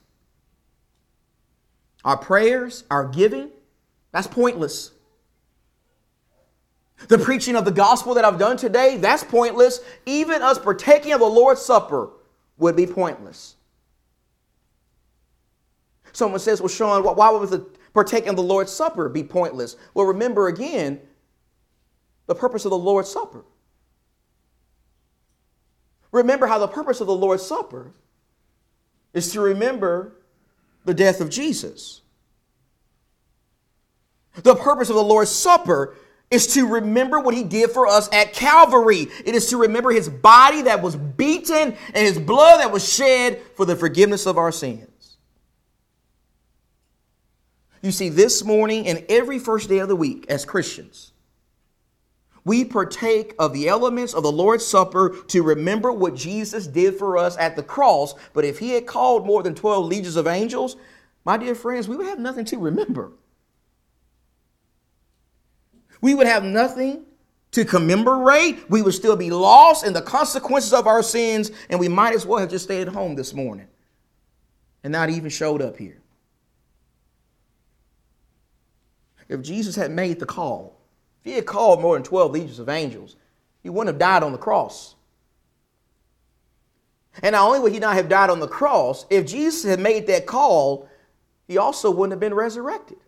Our 2.05 2.17
prayers, 2.17 2.85
our 2.91 3.07
giving, 3.07 3.51
that's 4.13 4.27
pointless. 4.27 4.91
The 7.09 7.19
preaching 7.19 7.57
of 7.57 7.65
the 7.65 7.73
gospel 7.73 8.15
that 8.15 8.25
I've 8.25 8.39
done 8.39 8.57
today, 8.57 8.97
that's 8.97 9.25
pointless. 9.25 9.81
Even 10.07 10.43
us 10.43 10.59
partaking 10.59 11.13
of 11.13 11.21
the 11.21 11.27
Lord's 11.27 11.61
Supper 11.61 12.11
would 12.59 12.77
be 12.77 12.87
pointless. 12.87 13.57
Someone 16.13 16.41
says, 16.41 16.61
Well, 16.61 16.69
Sean, 16.69 17.03
why 17.03 17.31
would 17.31 17.49
the 17.49 17.67
partaking 17.93 18.29
of 18.29 18.37
the 18.37 18.43
Lord's 18.43 18.73
Supper 18.73 19.09
be 19.09 19.25
pointless? 19.25 19.77
Well, 19.93 20.07
remember 20.07 20.47
again 20.47 21.01
the 22.27 22.35
purpose 22.35 22.65
of 22.65 22.71
the 22.71 22.79
Lord's 22.79 23.11
Supper. 23.11 23.45
Remember 26.13 26.47
how 26.47 26.59
the 26.59 26.69
purpose 26.69 27.01
of 27.01 27.09
the 27.09 27.15
Lord's 27.15 27.45
Supper 27.45 27.93
is 29.13 29.33
to 29.33 29.41
remember 29.41 30.15
the 30.85 30.95
death 30.95 31.21
of 31.21 31.31
Jesus. 31.31 32.03
The 34.43 34.57
purpose 34.57 34.89
of 34.89 34.97
the 34.97 35.03
Lord's 35.03 35.31
Supper 35.31 35.97
is 36.31 36.49
to 36.55 36.67
remember 36.67 37.21
what 37.21 37.35
he 37.35 37.45
did 37.45 37.71
for 37.71 37.87
us 37.87 38.09
at 38.13 38.33
Calvary. 38.33 39.09
It 39.25 39.35
is 39.35 39.51
to 39.51 39.57
remember 39.57 39.91
his 39.91 40.09
body 40.09 40.63
that 40.63 40.83
was 40.83 40.97
beaten 40.97 41.77
and 41.95 42.07
his 42.07 42.19
blood 42.19 42.61
that 42.61 42.73
was 42.73 42.93
shed 42.93 43.41
for 43.55 43.65
the 43.65 43.77
forgiveness 43.77 44.27
of 44.27 44.37
our 44.37 44.51
sins. 44.51 45.17
You 47.83 47.93
see, 47.93 48.09
this 48.09 48.43
morning 48.43 48.89
and 48.89 49.05
every 49.09 49.39
first 49.39 49.69
day 49.69 49.79
of 49.79 49.89
the 49.89 49.97
week 49.97 50.27
as 50.29 50.45
Christians, 50.45 51.13
we 52.45 52.65
partake 52.65 53.35
of 53.39 53.53
the 53.53 53.69
elements 53.69 54.13
of 54.13 54.23
the 54.23 54.33
Lord's 54.33 54.67
Supper 54.67 55.17
to 55.29 55.43
remember 55.43 55.93
what 55.93 56.15
Jesus 56.15 56.67
did 56.67 56.97
for 56.97 57.17
us 57.17 57.37
at 57.39 57.57
the 57.57 57.63
cross. 57.63 58.15
But 58.35 58.45
if 58.45 58.59
he 58.59 58.71
had 58.71 58.87
called 58.87 59.27
more 59.27 59.43
than 59.43 59.55
12 59.55 59.87
legions 59.87 60.17
of 60.17 60.27
angels, 60.27 60.77
my 61.25 61.39
dear 61.39 61.55
friends, 61.55 61.89
we 61.89 61.97
would 61.97 62.07
have 62.07 62.19
nothing 62.19 62.45
to 62.47 62.59
remember. 62.59 63.13
We 66.03 66.15
would 66.15 66.27
have 66.27 66.45
nothing 66.45 67.07
to 67.53 67.65
commemorate. 67.65 68.69
We 68.69 68.83
would 68.83 68.93
still 68.93 69.17
be 69.17 69.31
lost 69.31 69.87
in 69.87 69.95
the 69.95 70.03
consequences 70.03 70.75
of 70.75 70.87
our 70.87 71.03
sins, 71.03 71.51
and 71.71 71.81
we 71.81 71.89
might 71.89 72.15
as 72.15 72.27
well 72.27 72.41
have 72.41 72.51
just 72.51 72.65
stayed 72.65 72.89
home 72.89 73.15
this 73.15 73.33
morning 73.33 73.69
and 74.83 74.93
not 74.93 75.09
even 75.09 75.31
showed 75.31 75.63
up 75.63 75.79
here. 75.79 76.03
If 79.31 79.41
Jesus 79.41 79.75
had 79.75 79.91
made 79.91 80.21
the 80.21 80.27
call, 80.27 80.84
if 81.25 81.31
he 81.31 81.37
had 81.37 81.47
called 81.47 81.81
more 81.81 81.97
than 81.97 82.03
12 82.03 82.33
legions 82.33 82.59
of 82.59 82.69
angels, 82.69 83.17
he 83.63 83.71
wouldn't 83.71 83.95
have 83.95 83.99
died 83.99 84.23
on 84.23 84.33
the 84.33 84.39
cross. 84.39 84.95
And 87.23 87.33
not 87.33 87.47
only 87.47 87.61
would 87.61 87.73
he 87.73 87.79
not 87.79 87.95
have 87.95 88.11
died 88.11 88.29
on 88.29 88.41
the 88.41 88.49
cross, 88.49 89.07
if 89.09 89.27
Jesus 89.27 89.65
had 89.65 89.81
made 89.81 90.07
that 90.09 90.27
call, 90.27 90.87
he 91.49 91.57
also 91.57 91.91
wouldn't 91.91 92.13
have 92.13 92.21
been 92.21 92.35
resurrected. 92.35 92.99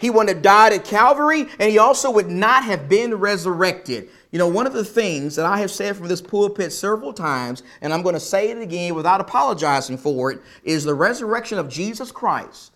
He 0.00 0.10
wouldn't 0.10 0.34
have 0.34 0.42
died 0.42 0.72
at 0.72 0.84
Calvary, 0.84 1.42
and 1.60 1.70
he 1.70 1.78
also 1.78 2.10
would 2.10 2.28
not 2.28 2.64
have 2.64 2.88
been 2.88 3.14
resurrected. 3.14 4.08
You 4.32 4.40
know, 4.40 4.48
one 4.48 4.66
of 4.66 4.72
the 4.72 4.84
things 4.84 5.36
that 5.36 5.46
I 5.46 5.58
have 5.58 5.70
said 5.70 5.96
from 5.96 6.08
this 6.08 6.20
pulpit 6.20 6.72
several 6.72 7.12
times, 7.12 7.62
and 7.80 7.92
I'm 7.92 8.02
going 8.02 8.14
to 8.14 8.20
say 8.20 8.50
it 8.50 8.58
again 8.58 8.96
without 8.96 9.20
apologizing 9.20 9.98
for 9.98 10.32
it, 10.32 10.40
is 10.64 10.82
the 10.82 10.94
resurrection 10.94 11.58
of 11.58 11.68
Jesus 11.68 12.10
Christ 12.10 12.73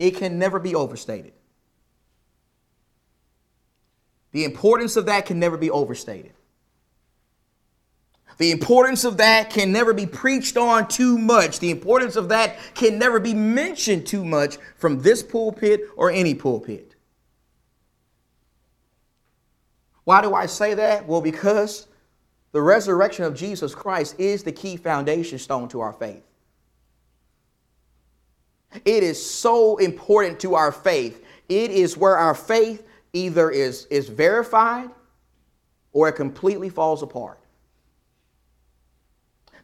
it 0.00 0.16
can 0.16 0.38
never 0.38 0.58
be 0.58 0.74
overstated. 0.74 1.34
The 4.32 4.44
importance 4.44 4.96
of 4.96 5.06
that 5.06 5.26
can 5.26 5.38
never 5.38 5.56
be 5.56 5.70
overstated. 5.70 6.32
The 8.38 8.50
importance 8.50 9.04
of 9.04 9.18
that 9.18 9.50
can 9.50 9.70
never 9.70 9.92
be 9.92 10.06
preached 10.06 10.56
on 10.56 10.88
too 10.88 11.18
much. 11.18 11.58
The 11.58 11.70
importance 11.70 12.16
of 12.16 12.30
that 12.30 12.56
can 12.74 12.98
never 12.98 13.20
be 13.20 13.34
mentioned 13.34 14.06
too 14.06 14.24
much 14.24 14.56
from 14.76 15.02
this 15.02 15.22
pulpit 15.22 15.82
or 15.96 16.10
any 16.10 16.34
pulpit. 16.34 16.94
Why 20.04 20.22
do 20.22 20.34
I 20.34 20.46
say 20.46 20.72
that? 20.72 21.06
Well, 21.06 21.20
because 21.20 21.86
the 22.52 22.62
resurrection 22.62 23.26
of 23.26 23.34
Jesus 23.34 23.74
Christ 23.74 24.18
is 24.18 24.42
the 24.42 24.52
key 24.52 24.78
foundation 24.78 25.38
stone 25.38 25.68
to 25.68 25.80
our 25.80 25.92
faith. 25.92 26.24
It 28.84 29.02
is 29.02 29.24
so 29.24 29.76
important 29.78 30.40
to 30.40 30.54
our 30.54 30.72
faith. 30.72 31.24
It 31.48 31.70
is 31.70 31.96
where 31.96 32.16
our 32.16 32.34
faith 32.34 32.86
either 33.12 33.50
is, 33.50 33.86
is 33.86 34.08
verified 34.08 34.90
or 35.92 36.08
it 36.08 36.12
completely 36.12 36.68
falls 36.68 37.02
apart. 37.02 37.40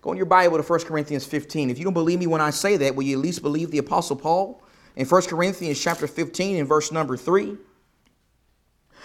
Go 0.03 0.13
in 0.13 0.17
your 0.17 0.27
Bible 0.27 0.57
to 0.57 0.63
1 0.63 0.81
Corinthians 0.81 1.25
15. 1.25 1.71
If 1.71 1.79
you 1.79 1.85
don't 1.85 1.95
believe 1.95 2.19
me 2.19 2.27
when 2.27 2.41
I 2.41 2.51
say 2.51 2.77
that, 2.77 2.95
will 2.95 3.05
you 3.05 3.17
at 3.17 3.23
least 3.23 3.43
believe 3.43 3.71
the 3.71 3.79
Apostle 3.79 4.17
Paul? 4.17 4.63
In 4.95 5.07
1 5.07 5.23
Corinthians 5.23 5.81
chapter 5.81 6.07
15 6.07 6.57
and 6.57 6.69
verse 6.69 6.91
number 6.93 7.17
3. 7.17 7.57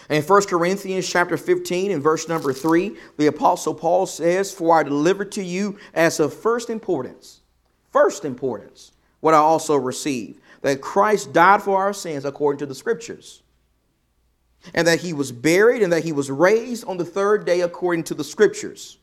In 0.10 0.24
1 0.24 0.42
Corinthians 0.44 1.08
chapter 1.08 1.38
15 1.38 1.92
and 1.92 2.04
verse 2.04 2.28
number 2.28 2.54
3, 2.54 2.96
the 3.18 3.28
Apostle 3.28 3.74
Paul 3.74 4.06
says, 4.06 4.52
For 4.52 4.78
I 4.78 4.84
delivered 4.84 5.32
to 5.34 5.44
you 5.44 5.78
as 5.94 6.20
of 6.20 6.34
first 6.34 6.70
importance, 6.70 7.42
first 7.92 8.26
importance, 8.26 8.92
what 9.22 9.34
I 9.34 9.38
also 9.38 9.76
received 9.76 10.42
that 10.62 10.82
Christ 10.82 11.34
died 11.34 11.64
for 11.64 11.78
our 11.78 11.94
sins 11.94 12.26
according 12.26 12.60
to 12.60 12.66
the 12.66 12.76
scriptures, 12.76 13.42
and 14.76 14.86
that 14.88 15.00
he 15.00 15.14
was 15.14 15.32
buried, 15.32 15.82
and 15.82 15.92
that 15.92 16.04
he 16.04 16.12
was 16.12 16.30
raised 16.30 16.86
on 16.86 16.98
the 16.98 17.06
third 17.06 17.46
day 17.46 17.62
according 17.62 18.04
to 18.06 18.14
the 18.14 18.24
scriptures, 18.24 18.98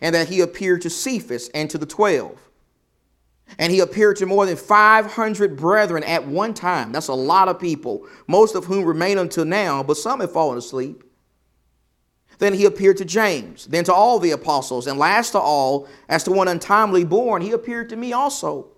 and 0.00 0.14
that 0.14 0.28
he 0.28 0.40
appeared 0.40 0.82
to 0.82 0.90
Cephas 0.90 1.48
and 1.54 1.70
to 1.70 1.78
the 1.78 1.86
twelve. 1.86 2.38
And 3.58 3.70
he 3.70 3.80
appeared 3.80 4.16
to 4.16 4.26
more 4.26 4.46
than 4.46 4.56
500 4.56 5.54
brethren 5.54 6.02
at 6.04 6.26
one 6.26 6.54
time. 6.54 6.92
That's 6.92 7.08
a 7.08 7.14
lot 7.14 7.48
of 7.48 7.60
people, 7.60 8.06
most 8.26 8.54
of 8.54 8.64
whom 8.64 8.86
remain 8.86 9.18
until 9.18 9.44
now, 9.44 9.82
but 9.82 9.98
some 9.98 10.20
have 10.20 10.32
fallen 10.32 10.56
asleep. 10.56 11.03
Then 12.38 12.54
he 12.54 12.64
appeared 12.64 12.96
to 12.98 13.04
James, 13.04 13.66
then 13.66 13.84
to 13.84 13.92
all 13.92 14.18
the 14.18 14.32
apostles, 14.32 14.86
and 14.86 14.98
last 14.98 15.30
to 15.30 15.38
all, 15.38 15.88
as 16.08 16.24
to 16.24 16.32
one 16.32 16.48
untimely 16.48 17.04
born, 17.04 17.42
he 17.42 17.52
appeared 17.52 17.88
to 17.90 17.96
me 17.96 18.12
also. 18.12 18.68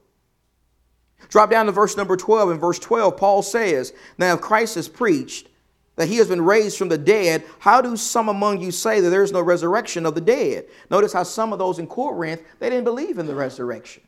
Drop 1.28 1.50
down 1.50 1.66
to 1.66 1.72
verse 1.72 1.96
number 1.96 2.16
12. 2.16 2.52
In 2.52 2.58
verse 2.58 2.78
12, 2.78 3.16
Paul 3.16 3.42
says, 3.42 3.92
Now 4.18 4.34
if 4.34 4.40
Christ 4.40 4.76
is 4.76 4.88
preached 4.88 5.48
that 5.96 6.08
he 6.08 6.16
has 6.16 6.28
been 6.28 6.42
raised 6.42 6.76
from 6.76 6.88
the 6.88 6.98
dead, 6.98 7.42
how 7.58 7.80
do 7.80 7.96
some 7.96 8.28
among 8.28 8.60
you 8.60 8.70
say 8.70 9.00
that 9.00 9.10
there 9.10 9.22
is 9.22 9.32
no 9.32 9.40
resurrection 9.40 10.06
of 10.06 10.14
the 10.14 10.20
dead? 10.20 10.66
Notice 10.90 11.12
how 11.12 11.22
some 11.22 11.52
of 11.52 11.58
those 11.58 11.78
in 11.78 11.86
Corinth, 11.86 12.42
they 12.58 12.68
didn't 12.68 12.84
believe 12.84 13.18
in 13.18 13.26
the 13.26 13.34
resurrection. 13.34 14.02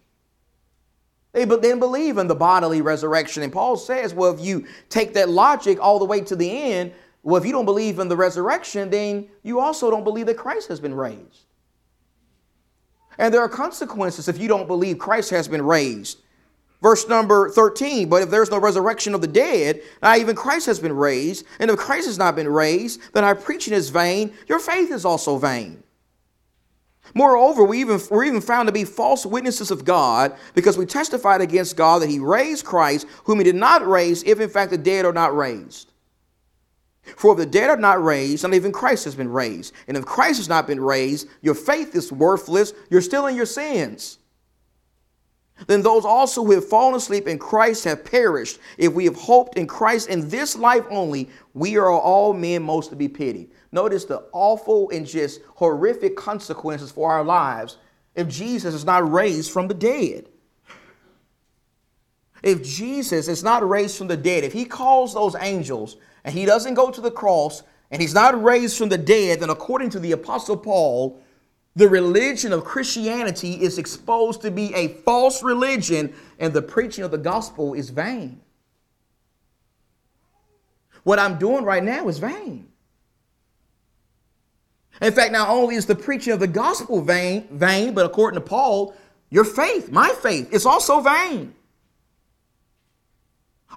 They 1.33 1.45
didn't 1.45 1.79
believe 1.79 2.19
in 2.19 2.27
the 2.27 2.35
bodily 2.35 2.81
resurrection. 2.81 3.43
And 3.43 3.53
Paul 3.53 3.77
says, 3.77 4.15
well, 4.15 4.33
if 4.33 4.41
you 4.41 4.67
take 4.89 5.15
that 5.15 5.29
logic 5.29 5.79
all 5.81 5.99
the 5.99 6.05
way 6.05 6.21
to 6.23 6.37
the 6.37 6.51
end, 6.51 6.93
well, 7.23 7.37
if 7.37 7.45
you 7.45 7.53
don't 7.53 7.65
believe 7.65 7.99
in 7.99 8.09
the 8.09 8.17
resurrection, 8.17 8.91
then 8.91 9.29
you 9.43 9.61
also 9.61 9.91
don't 9.91 10.05
believe 10.05 10.27
that 10.27 10.37
Christ 10.37 10.69
has 10.69 10.81
been 10.81 10.95
raised. 10.95 11.45
And 13.19 13.35
there 13.35 13.41
are 13.41 13.49
consequences 13.49 14.29
if 14.29 14.39
you 14.39 14.49
don't 14.49 14.69
believe 14.69 14.99
Christ 14.99 15.31
has 15.31 15.49
been 15.49 15.63
raised. 15.63 16.19
Verse 16.81 17.09
number 17.09 17.51
13, 17.51 18.09
but 18.09 18.23
if 18.23 18.31
there's 18.31 18.53
no 18.53 18.61
resurrection 18.61 19.13
of 19.13 19.21
the 19.21 19.27
dead, 19.27 19.83
not 20.01 20.19
even 20.19 20.37
Christ 20.37 20.67
has 20.67 20.79
been 20.79 20.93
raised, 20.93 21.45
and 21.59 21.71
if 21.71 21.77
Christ 21.77 22.07
has 22.07 22.19
not 22.19 22.37
been 22.37 22.49
raised, 22.49 23.01
then 23.15 23.25
our 23.25 23.35
preaching 23.35 23.75
is 23.75 23.89
vain, 23.89 24.33
your 24.47 24.61
faith 24.61 24.93
is 24.93 25.05
also 25.05 25.39
vain. 25.39 25.83
Moreover, 27.15 27.65
we 27.65 27.81
even, 27.81 28.01
we're 28.11 28.25
even 28.25 28.41
found 28.41 28.69
to 28.69 28.73
be 28.73 28.85
false 28.85 29.27
witnesses 29.27 29.73
of 29.73 29.85
God 29.85 30.37
because 30.55 30.79
we 30.79 30.87
testified 30.87 31.41
against 31.41 31.77
God 31.77 32.03
that 32.03 32.11
He 32.11 32.21
raised 32.21 32.65
Christ, 32.65 33.07
whom 33.25 33.39
He 33.39 33.45
did 33.45 33.57
not 33.57 33.87
raise, 33.87 34.23
if 34.23 34.39
in 34.39 34.49
fact 34.49 34.71
the 34.71 34.79
dead 34.79 35.05
are 35.05 35.13
not 35.13 35.37
raised. 35.37 35.88
For 37.17 37.33
if 37.33 37.39
the 37.39 37.47
dead 37.47 37.71
are 37.71 37.77
not 37.77 38.03
raised, 38.03 38.43
not 38.43 38.55
even 38.55 38.73
Christ 38.73 39.05
has 39.05 39.15
been 39.15 39.31
raised. 39.31 39.73
And 39.87 39.97
if 39.97 40.05
Christ 40.05 40.39
has 40.39 40.49
not 40.49 40.67
been 40.67 40.81
raised, 40.81 41.29
your 41.41 41.55
faith 41.55 41.95
is 41.95 42.13
worthless. 42.13 42.73
You're 42.91 43.01
still 43.01 43.27
in 43.27 43.37
your 43.37 43.47
sins. 43.47 44.19
Then 45.67 45.83
those 45.83 46.05
also 46.05 46.45
who 46.45 46.53
have 46.53 46.69
fallen 46.69 46.95
asleep 46.95 47.27
in 47.27 47.39
Christ 47.39 47.85
have 47.85 48.05
perished. 48.05 48.61
If 48.77 48.93
we 48.93 49.05
have 49.07 49.17
hoped 49.17 49.59
in 49.59 49.67
Christ 49.67 50.09
in 50.09 50.29
this 50.29 50.57
life 50.57 50.85
only, 50.89 51.31
we 51.55 51.77
are 51.77 51.91
all 51.91 52.33
men 52.33 52.63
most 52.63 52.91
to 52.91 52.97
be 52.97 53.09
pitied. 53.09 53.51
Notice 53.73 54.05
the 54.05 54.25
awful 54.33 54.89
and 54.91 55.05
just 55.07 55.41
horrific 55.57 56.17
consequences 56.17 56.93
for 56.93 57.11
our 57.11 57.25
lives 57.25 57.79
if 58.15 58.29
Jesus 58.29 58.75
is 58.75 58.85
not 58.85 59.11
raised 59.11 59.51
from 59.51 59.69
the 59.69 59.75
dead. 59.75 60.29
If 62.43 62.63
Jesus 62.63 63.27
is 63.27 63.43
not 63.43 63.69
raised 63.69 63.99
from 63.99 64.07
the 64.07 64.17
dead, 64.17 64.45
if 64.45 64.53
he 64.53 64.65
calls 64.65 65.13
those 65.13 65.35
angels 65.41 65.97
and 66.25 66.35
he 66.35 66.45
doesn't 66.45 66.75
go 66.75 66.91
to 66.91 67.01
the 67.01 67.11
cross 67.11 67.63
and 67.91 68.03
he's 68.03 68.15
not 68.15 68.43
raised 68.43 68.77
from 68.77 68.89
the 68.89 68.99
dead, 68.99 69.41
then 69.41 69.51
according 69.51 69.91
to 69.91 69.99
the 69.99 70.13
Apostle 70.13 70.57
Paul, 70.57 71.21
the 71.75 71.89
religion 71.89 72.53
of 72.53 72.65
Christianity 72.65 73.55
is 73.55 73.79
exposed 73.79 74.43
to 74.43 74.51
be 74.51 74.75
a 74.75 74.89
false 74.89 75.43
religion 75.43 76.13
and 76.39 76.53
the 76.53 76.63
preaching 76.63 77.05
of 77.05 77.11
the 77.11 77.19
gospel 77.19 77.75
is 77.75 77.91
vain. 77.91 78.41
What 81.05 81.19
I'm 81.19 81.39
doing 81.39 81.65
right 81.65 81.83
now 81.83 82.09
is 82.09 82.19
vain. 82.19 82.69
In 85.01 85.13
fact, 85.13 85.33
not 85.33 85.49
only 85.49 85.77
is 85.77 85.87
the 85.87 85.95
preaching 85.95 86.33
of 86.33 86.41
the 86.41 86.49
gospel 86.49 87.01
vain, 87.01 87.47
vain, 87.53 87.95
but 87.95 88.05
according 88.05 88.41
to 88.41 88.47
Paul, 88.47 88.95
your 89.31 89.45
faith, 89.45 89.91
my 89.91 90.09
faith, 90.21 90.53
is 90.53 90.67
also 90.67 91.01
vain. 91.01 91.55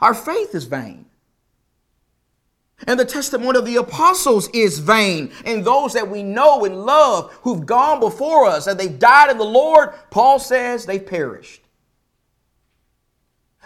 Our 0.02 0.16
faith 0.16 0.56
is 0.56 0.66
vain. 0.66 1.06
And 2.88 3.00
the 3.00 3.06
testimony 3.06 3.60
of 3.60 3.66
the 3.66 3.76
apostles 3.78 4.50
is 4.54 4.80
vain. 4.80 5.32
And 5.46 5.64
those 5.64 5.94
that 5.94 6.10
we 6.10 6.24
know 6.24 6.66
and 6.66 6.86
love 6.86 7.32
who've 7.44 7.66
gone 7.66 8.00
before 8.00 8.48
us 8.48 8.68
and 8.68 8.80
they've 8.80 8.98
died 8.98 9.30
in 9.30 9.38
the 9.38 9.44
Lord, 9.44 9.94
Paul 10.10 10.40
says 10.40 10.86
they've 10.86 11.06
perished. 11.06 11.62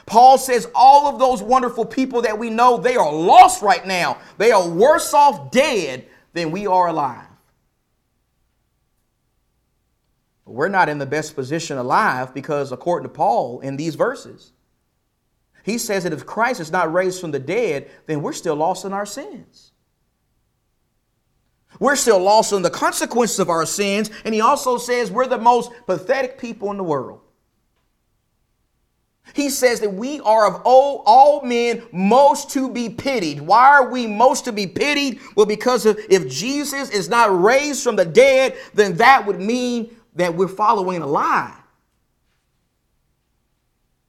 Paul 0.05 0.37
says 0.37 0.67
all 0.75 1.07
of 1.07 1.17
those 1.17 1.41
wonderful 1.41 1.85
people 1.85 2.21
that 2.23 2.37
we 2.37 2.49
know, 2.49 2.77
they 2.77 2.95
are 2.95 3.11
lost 3.11 3.61
right 3.61 3.85
now. 3.85 4.17
They 4.37 4.51
are 4.51 4.67
worse 4.67 5.13
off 5.13 5.49
dead 5.49 6.05
than 6.33 6.51
we 6.51 6.67
are 6.67 6.87
alive. 6.87 7.25
We're 10.45 10.69
not 10.69 10.89
in 10.89 10.99
the 10.99 11.07
best 11.07 11.33
position 11.33 11.77
alive 11.77 12.33
because, 12.33 12.71
according 12.71 13.09
to 13.09 13.13
Paul 13.13 13.61
in 13.61 13.77
these 13.77 13.95
verses, 13.95 14.51
he 15.65 15.79
says 15.79 16.03
that 16.03 16.13
if 16.13 16.27
Christ 16.27 16.59
is 16.59 16.71
not 16.71 16.93
raised 16.93 17.19
from 17.19 17.31
the 17.31 17.39
dead, 17.39 17.89
then 18.05 18.21
we're 18.21 18.33
still 18.33 18.55
lost 18.55 18.85
in 18.85 18.93
our 18.93 19.05
sins. 19.05 19.71
We're 21.79 21.95
still 21.95 22.19
lost 22.19 22.53
in 22.53 22.61
the 22.61 22.69
consequences 22.69 23.39
of 23.39 23.49
our 23.49 23.65
sins. 23.65 24.11
And 24.23 24.35
he 24.35 24.41
also 24.41 24.77
says 24.77 25.09
we're 25.09 25.25
the 25.25 25.39
most 25.39 25.71
pathetic 25.87 26.37
people 26.37 26.69
in 26.69 26.77
the 26.77 26.83
world. 26.83 27.21
He 29.33 29.49
says 29.49 29.79
that 29.79 29.91
we 29.91 30.19
are 30.19 30.45
of 30.47 30.61
all, 30.65 31.01
all 31.07 31.41
men 31.41 31.81
most 31.91 32.51
to 32.51 32.69
be 32.69 32.87
pitied. 32.87 33.41
Why 33.41 33.67
are 33.67 33.89
we 33.89 34.05
most 34.05 34.45
to 34.45 34.51
be 34.51 34.67
pitied? 34.67 35.19
Well, 35.35 35.47
because 35.47 35.87
if 35.87 36.29
Jesus 36.29 36.91
is 36.91 37.09
not 37.09 37.41
raised 37.41 37.83
from 37.83 37.95
the 37.95 38.05
dead, 38.05 38.55
then 38.75 38.97
that 38.97 39.25
would 39.25 39.39
mean 39.39 39.97
that 40.13 40.35
we're 40.35 40.47
following 40.47 41.01
a 41.01 41.07
lie. 41.07 41.57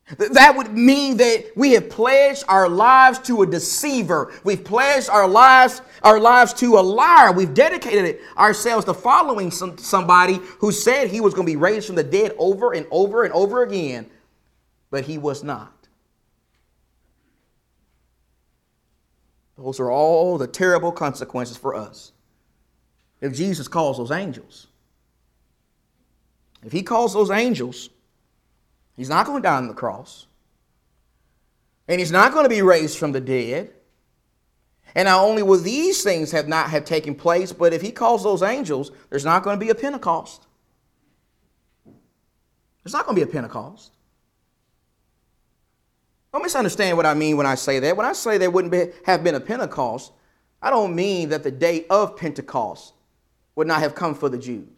That 0.08 0.56
would 0.56 0.72
mean 0.72 1.16
that 1.16 1.46
we 1.56 1.72
have 1.72 1.90
pledged 1.90 2.44
our 2.46 2.68
lives 2.68 3.18
to 3.20 3.42
a 3.42 3.46
deceiver. 3.46 4.32
We've 4.44 4.62
pledged 4.62 5.10
our 5.10 5.26
lives, 5.26 5.82
our 6.00 6.20
lives 6.20 6.52
to 6.54 6.78
a 6.78 6.80
liar. 6.80 7.32
We've 7.32 7.52
dedicated 7.52 8.20
ourselves 8.38 8.84
to 8.84 8.94
following 8.94 9.50
some, 9.50 9.76
somebody 9.78 10.38
who 10.60 10.70
said 10.70 11.08
he 11.08 11.20
was 11.20 11.34
going 11.34 11.44
to 11.44 11.52
be 11.52 11.56
raised 11.56 11.88
from 11.88 11.96
the 11.96 12.04
dead 12.04 12.36
over 12.38 12.72
and 12.72 12.86
over 12.92 13.24
and 13.24 13.32
over 13.32 13.64
again, 13.64 14.06
but 14.90 15.04
he 15.04 15.18
was 15.18 15.42
not. 15.42 15.72
Those 19.58 19.80
are 19.80 19.90
all 19.90 20.38
the 20.38 20.46
terrible 20.46 20.92
consequences 20.92 21.56
for 21.56 21.74
us. 21.74 22.12
If 23.20 23.34
Jesus 23.34 23.66
calls 23.66 23.96
those 23.96 24.12
angels, 24.12 24.68
if 26.64 26.70
he 26.70 26.84
calls 26.84 27.12
those 27.12 27.30
angels, 27.30 27.90
He's 28.96 29.08
not 29.08 29.26
going 29.26 29.42
to 29.42 29.46
die 29.46 29.56
on 29.56 29.68
the 29.68 29.74
cross. 29.74 30.26
And 31.88 32.00
he's 32.00 32.12
not 32.12 32.32
going 32.32 32.44
to 32.44 32.50
be 32.50 32.62
raised 32.62 32.98
from 32.98 33.12
the 33.12 33.20
dead. 33.20 33.72
And 34.94 35.06
not 35.06 35.22
only 35.22 35.42
will 35.42 35.58
these 35.58 36.02
things 36.02 36.32
have 36.32 36.48
not 36.48 36.70
have 36.70 36.84
taken 36.84 37.14
place, 37.14 37.52
but 37.52 37.72
if 37.72 37.82
he 37.82 37.92
calls 37.92 38.22
those 38.22 38.42
angels, 38.42 38.90
there's 39.10 39.24
not 39.24 39.42
going 39.42 39.58
to 39.58 39.64
be 39.64 39.70
a 39.70 39.74
Pentecost. 39.74 40.46
There's 42.82 42.94
not 42.94 43.04
going 43.04 43.16
to 43.16 43.24
be 43.24 43.30
a 43.30 43.32
Pentecost. 43.32 43.92
Don't 46.32 46.42
misunderstand 46.42 46.96
what 46.96 47.06
I 47.06 47.14
mean 47.14 47.36
when 47.36 47.46
I 47.46 47.54
say 47.54 47.78
that. 47.80 47.96
When 47.96 48.06
I 48.06 48.12
say 48.12 48.38
there 48.38 48.50
wouldn't 48.50 48.72
be, 48.72 48.86
have 49.04 49.22
been 49.22 49.34
a 49.34 49.40
Pentecost, 49.40 50.12
I 50.62 50.70
don't 50.70 50.94
mean 50.94 51.28
that 51.30 51.42
the 51.42 51.50
day 51.50 51.86
of 51.90 52.16
Pentecost 52.16 52.94
would 53.54 53.66
not 53.66 53.80
have 53.80 53.94
come 53.94 54.14
for 54.14 54.28
the 54.28 54.38
Jews. 54.38 54.75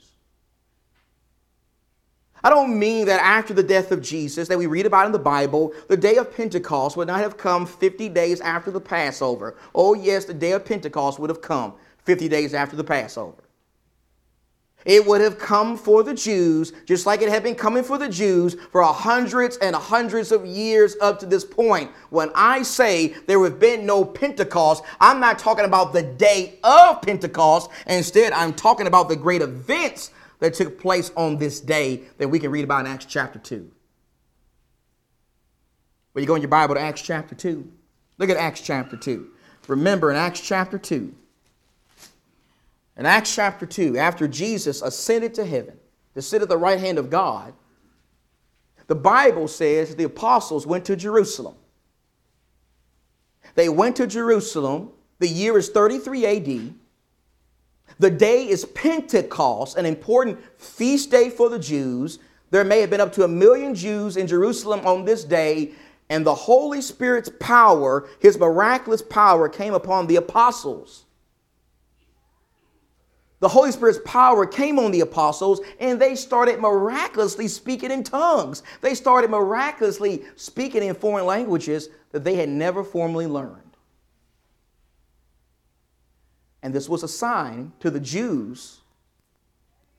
I 2.44 2.50
don't 2.50 2.78
mean 2.78 3.06
that 3.06 3.20
after 3.20 3.52
the 3.52 3.62
death 3.62 3.90
of 3.90 4.00
Jesus 4.00 4.48
that 4.48 4.58
we 4.58 4.66
read 4.66 4.86
about 4.86 5.06
in 5.06 5.12
the 5.12 5.18
Bible, 5.18 5.72
the 5.88 5.96
day 5.96 6.16
of 6.16 6.34
Pentecost 6.34 6.96
would 6.96 7.08
not 7.08 7.20
have 7.20 7.36
come 7.36 7.66
50 7.66 8.08
days 8.10 8.40
after 8.40 8.70
the 8.70 8.80
Passover. 8.80 9.56
Oh, 9.74 9.94
yes, 9.94 10.24
the 10.24 10.34
day 10.34 10.52
of 10.52 10.64
Pentecost 10.64 11.18
would 11.18 11.30
have 11.30 11.42
come 11.42 11.74
50 12.04 12.28
days 12.28 12.54
after 12.54 12.76
the 12.76 12.84
Passover. 12.84 13.42
It 14.84 15.04
would 15.06 15.20
have 15.20 15.38
come 15.38 15.76
for 15.76 16.02
the 16.02 16.14
Jews, 16.14 16.72
just 16.86 17.04
like 17.04 17.20
it 17.20 17.28
had 17.28 17.42
been 17.42 17.56
coming 17.56 17.82
for 17.82 17.98
the 17.98 18.08
Jews 18.08 18.56
for 18.70 18.82
hundreds 18.84 19.56
and 19.58 19.74
hundreds 19.74 20.30
of 20.30 20.46
years 20.46 20.96
up 21.00 21.18
to 21.18 21.26
this 21.26 21.44
point. 21.44 21.90
When 22.10 22.30
I 22.34 22.62
say 22.62 23.08
there 23.26 23.40
would 23.40 23.52
have 23.52 23.60
been 23.60 23.84
no 23.84 24.04
Pentecost, 24.04 24.84
I'm 25.00 25.18
not 25.18 25.38
talking 25.38 25.64
about 25.64 25.92
the 25.92 26.04
day 26.04 26.58
of 26.62 27.02
Pentecost. 27.02 27.70
Instead, 27.86 28.32
I'm 28.32 28.54
talking 28.54 28.86
about 28.86 29.08
the 29.08 29.16
great 29.16 29.42
events 29.42 30.12
that 30.40 30.54
took 30.54 30.80
place 30.80 31.10
on 31.16 31.36
this 31.38 31.60
day 31.60 32.02
that 32.18 32.28
we 32.28 32.38
can 32.38 32.50
read 32.50 32.64
about 32.64 32.86
in 32.86 32.92
Acts 32.92 33.06
chapter 33.06 33.38
2. 33.38 33.70
When 36.12 36.22
you 36.22 36.26
go 36.26 36.34
in 36.34 36.42
your 36.42 36.48
Bible 36.48 36.74
to 36.74 36.80
Acts 36.80 37.02
chapter 37.02 37.34
2, 37.34 37.70
look 38.18 38.30
at 38.30 38.36
Acts 38.36 38.60
chapter 38.60 38.96
2. 38.96 39.28
Remember 39.68 40.10
in 40.10 40.16
Acts 40.16 40.40
chapter 40.40 40.78
2, 40.78 41.14
in 42.96 43.06
Acts 43.06 43.34
chapter 43.34 43.66
2, 43.66 43.96
after 43.96 44.26
Jesus 44.26 44.82
ascended 44.82 45.34
to 45.34 45.44
heaven 45.44 45.78
to 46.14 46.22
sit 46.22 46.42
at 46.42 46.48
the 46.48 46.56
right 46.56 46.80
hand 46.80 46.98
of 46.98 47.10
God, 47.10 47.54
the 48.88 48.94
Bible 48.94 49.46
says 49.46 49.94
the 49.94 50.04
apostles 50.04 50.66
went 50.66 50.84
to 50.86 50.96
Jerusalem. 50.96 51.54
They 53.54 53.68
went 53.68 53.96
to 53.96 54.06
Jerusalem. 54.06 54.90
The 55.18 55.28
year 55.28 55.58
is 55.58 55.68
33 55.68 56.26
AD. 56.26 56.74
The 57.98 58.10
day 58.10 58.48
is 58.48 58.64
Pentecost, 58.64 59.76
an 59.76 59.84
important 59.84 60.38
feast 60.60 61.10
day 61.10 61.30
for 61.30 61.48
the 61.48 61.58
Jews. 61.58 62.20
There 62.50 62.64
may 62.64 62.80
have 62.80 62.90
been 62.90 63.00
up 63.00 63.12
to 63.14 63.24
a 63.24 63.28
million 63.28 63.74
Jews 63.74 64.16
in 64.16 64.26
Jerusalem 64.26 64.86
on 64.86 65.04
this 65.04 65.24
day, 65.24 65.72
and 66.08 66.24
the 66.24 66.34
Holy 66.34 66.80
Spirit's 66.80 67.30
power, 67.40 68.08
his 68.20 68.38
miraculous 68.38 69.02
power, 69.02 69.48
came 69.48 69.74
upon 69.74 70.06
the 70.06 70.16
apostles. 70.16 71.04
The 73.40 73.48
Holy 73.48 73.70
Spirit's 73.70 74.00
power 74.04 74.46
came 74.46 74.78
on 74.78 74.90
the 74.90 75.00
apostles, 75.00 75.60
and 75.78 76.00
they 76.00 76.14
started 76.14 76.60
miraculously 76.60 77.46
speaking 77.46 77.90
in 77.90 78.02
tongues. 78.02 78.62
They 78.80 78.94
started 78.94 79.30
miraculously 79.30 80.24
speaking 80.36 80.82
in 80.82 80.94
foreign 80.94 81.26
languages 81.26 81.88
that 82.12 82.24
they 82.24 82.34
had 82.34 82.48
never 82.48 82.82
formally 82.82 83.26
learned. 83.26 83.67
And 86.62 86.74
this 86.74 86.88
was 86.88 87.02
a 87.02 87.08
sign 87.08 87.72
to 87.80 87.90
the 87.90 88.00
Jews 88.00 88.80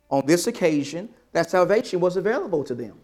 on 0.09 0.25
this 0.25 0.47
occasion 0.47 1.09
that 1.31 1.49
salvation 1.49 1.99
was 1.99 2.17
available 2.17 2.63
to 2.63 2.75
them. 2.75 2.99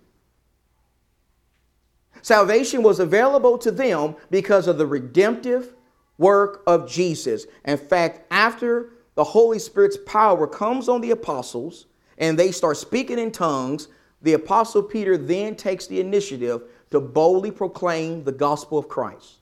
Salvation 2.22 2.82
was 2.82 3.00
available 3.00 3.58
to 3.60 3.72
them 3.72 4.16
because 4.32 4.68
of 4.68 4.78
the 4.78 4.88
redemptive 4.88 5.74
work 6.18 6.64
of 6.66 6.90
Jesus. 6.90 7.46
In 7.66 7.78
fact, 7.78 8.22
after 8.32 8.94
the 9.16 9.24
Holy 9.24 9.60
Spirit's 9.60 9.98
power 10.06 10.48
comes 10.48 10.90
on 10.90 11.02
the 11.02 11.12
apostles 11.12 11.86
and 12.18 12.38
they 12.38 12.52
start 12.52 12.78
speaking 12.78 13.20
in 13.20 13.32
tongues, 13.32 13.90
the 14.22 14.34
apostle 14.34 14.82
Peter 14.82 15.18
then 15.18 15.56
takes 15.56 15.88
the 15.88 16.00
initiative 16.00 16.64
to 16.92 17.00
boldly 17.00 17.52
proclaim 17.52 18.24
the 18.24 18.32
gospel 18.32 18.78
of 18.78 18.88
Christ. 18.88 19.40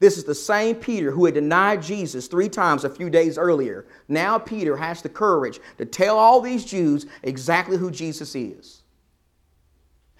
This 0.00 0.16
is 0.16 0.24
the 0.24 0.34
same 0.34 0.76
Peter 0.76 1.10
who 1.10 1.26
had 1.26 1.34
denied 1.34 1.82
Jesus 1.82 2.26
three 2.26 2.48
times 2.48 2.84
a 2.84 2.90
few 2.90 3.10
days 3.10 3.36
earlier. 3.36 3.86
Now, 4.08 4.38
Peter 4.38 4.76
has 4.76 5.02
the 5.02 5.10
courage 5.10 5.60
to 5.76 5.84
tell 5.84 6.18
all 6.18 6.40
these 6.40 6.64
Jews 6.64 7.06
exactly 7.22 7.76
who 7.76 7.90
Jesus 7.90 8.34
is. 8.34 8.82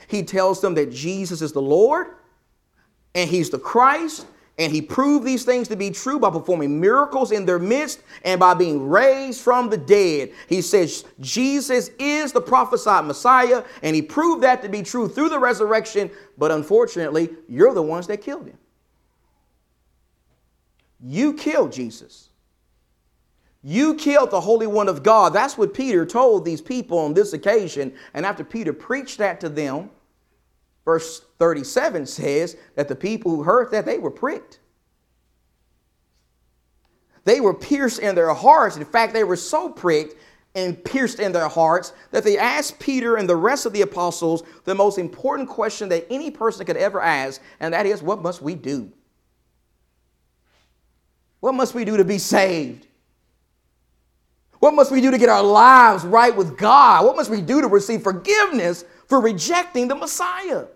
He 0.07 0.23
tells 0.23 0.61
them 0.61 0.75
that 0.75 0.93
Jesus 0.93 1.41
is 1.41 1.53
the 1.53 1.63
Lord 1.63 2.09
and 3.15 3.29
he's 3.29 3.51
the 3.51 3.59
Christ, 3.59 4.27
and 4.59 4.71
he 4.71 4.83
proved 4.83 5.25
these 5.25 5.45
things 5.45 5.69
to 5.69 5.77
be 5.77 5.91
true 5.91 6.19
by 6.19 6.29
performing 6.29 6.79
miracles 6.79 7.33
in 7.33 7.47
their 7.47 7.59
midst 7.59 8.03
and 8.23 8.39
by 8.39 8.53
being 8.53 8.87
raised 8.87 9.41
from 9.41 9.71
the 9.71 9.79
dead. 9.79 10.31
He 10.49 10.61
says 10.61 11.05
Jesus 11.21 11.91
is 11.99 12.33
the 12.33 12.43
prophesied 12.43 13.07
Messiah, 13.07 13.65
and 13.83 13.97
he 13.97 14.03
proved 14.03 14.43
that 14.43 14.63
to 14.63 14.69
be 14.69 14.83
true 14.83 15.09
through 15.09 15.31
the 15.31 15.39
resurrection, 15.39 16.11
but 16.37 16.51
unfortunately, 16.51 17.31
you're 17.49 17.73
the 17.73 17.83
ones 17.83 18.07
that 18.09 18.19
killed 18.19 18.47
him. 18.47 18.59
You 21.03 21.35
killed 21.35 21.73
Jesus. 21.73 22.29
You 23.63 23.95
killed 23.95 24.31
the 24.31 24.41
Holy 24.41 24.67
One 24.67 24.89
of 24.89 25.03
God. 25.03 25.33
That's 25.33 25.59
what 25.59 25.75
Peter 25.75 26.07
told 26.07 26.45
these 26.45 26.63
people 26.63 26.99
on 26.99 27.15
this 27.15 27.33
occasion. 27.33 27.93
And 28.15 28.25
after 28.25 28.43
Peter 28.43 28.73
preached 28.73 29.19
that 29.19 29.41
to 29.41 29.49
them, 29.49 29.91
verse 30.85 31.21
37 31.39 32.07
says 32.07 32.57
that 32.75 32.89
the 32.89 32.97
people 32.97 33.37
who 33.37 33.43
heard 33.43 33.71
that, 33.73 33.85
they 33.85 33.99
were 33.99 34.11
pricked. 34.11 34.61
They 37.25 37.41
were 37.41 37.55
pierced 37.55 37.99
in 37.99 38.15
their 38.15 38.33
hearts. 38.33 38.77
In 38.77 38.85
fact, 38.85 39.13
they 39.13 39.25
were 39.25 39.37
so 39.37 39.69
pricked 39.69 40.15
and 40.55 40.83
pierced 40.83 41.21
in 41.21 41.33
their 41.33 41.49
hearts 41.49 41.93
that 42.11 42.25
they 42.25 42.39
asked 42.39 42.81
Peter 42.81 43.17
and 43.17 43.29
the 43.29 43.37
rest 43.37 43.67
of 43.67 43.73
the 43.73 43.83
apostles 43.83 44.43
the 44.65 44.75
most 44.75 44.99
important 44.99 45.49
question 45.49 45.89
that 45.91 46.07
any 46.11 46.31
person 46.31 46.67
could 46.67 46.77
ever 46.77 47.01
ask, 47.01 47.41
and 47.61 47.73
that 47.73 47.87
is, 47.87 48.03
What 48.03 48.23
must 48.23 48.43
we 48.43 48.55
do? 48.55 48.91
What 51.41 51.55
must 51.55 51.75
we 51.75 51.85
do 51.85 51.97
to 51.97 52.05
be 52.05 52.19
saved? 52.19 52.87
What 54.61 54.75
must 54.75 54.93
we 54.93 55.01
do 55.01 55.11
to 55.11 55.19
get 55.19 55.31
our 55.31 55.43
lives 55.43 56.05
right 56.05 56.37
with 56.37 56.59
God? 56.59 57.05
What 57.05 57.17
must 57.17 57.31
we 57.31 57.41
do 57.41 57.63
to 57.63 57.67
receive 57.67 58.03
forgiveness 58.03 58.85
for 59.09 59.21
rejecting 59.21 59.89
the 59.89 59.95
Messiah? 59.95 60.67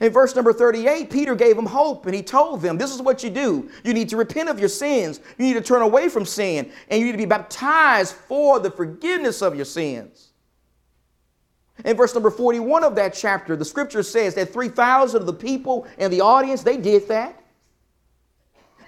In 0.00 0.12
verse 0.12 0.34
number 0.34 0.52
38, 0.52 1.08
Peter 1.08 1.34
gave 1.34 1.56
them 1.56 1.64
hope 1.64 2.04
and 2.04 2.14
he 2.14 2.22
told 2.22 2.60
them, 2.60 2.76
This 2.76 2.92
is 2.94 3.00
what 3.00 3.22
you 3.22 3.30
do. 3.30 3.70
You 3.84 3.94
need 3.94 4.10
to 4.10 4.18
repent 4.18 4.50
of 4.50 4.58
your 4.58 4.68
sins. 4.68 5.20
You 5.38 5.46
need 5.46 5.54
to 5.54 5.62
turn 5.62 5.80
away 5.80 6.10
from 6.10 6.26
sin 6.26 6.70
and 6.90 7.00
you 7.00 7.06
need 7.06 7.12
to 7.12 7.18
be 7.18 7.24
baptized 7.24 8.14
for 8.14 8.60
the 8.60 8.70
forgiveness 8.70 9.40
of 9.40 9.56
your 9.56 9.64
sins. 9.64 10.32
In 11.84 11.96
verse 11.96 12.12
number 12.12 12.30
41 12.30 12.84
of 12.84 12.94
that 12.96 13.14
chapter, 13.14 13.56
the 13.56 13.64
scripture 13.64 14.02
says 14.02 14.34
that 14.34 14.52
3,000 14.52 15.20
of 15.20 15.26
the 15.26 15.32
people 15.32 15.86
in 15.98 16.10
the 16.10 16.20
audience, 16.20 16.62
they 16.62 16.76
did 16.76 17.08
that. 17.08 17.40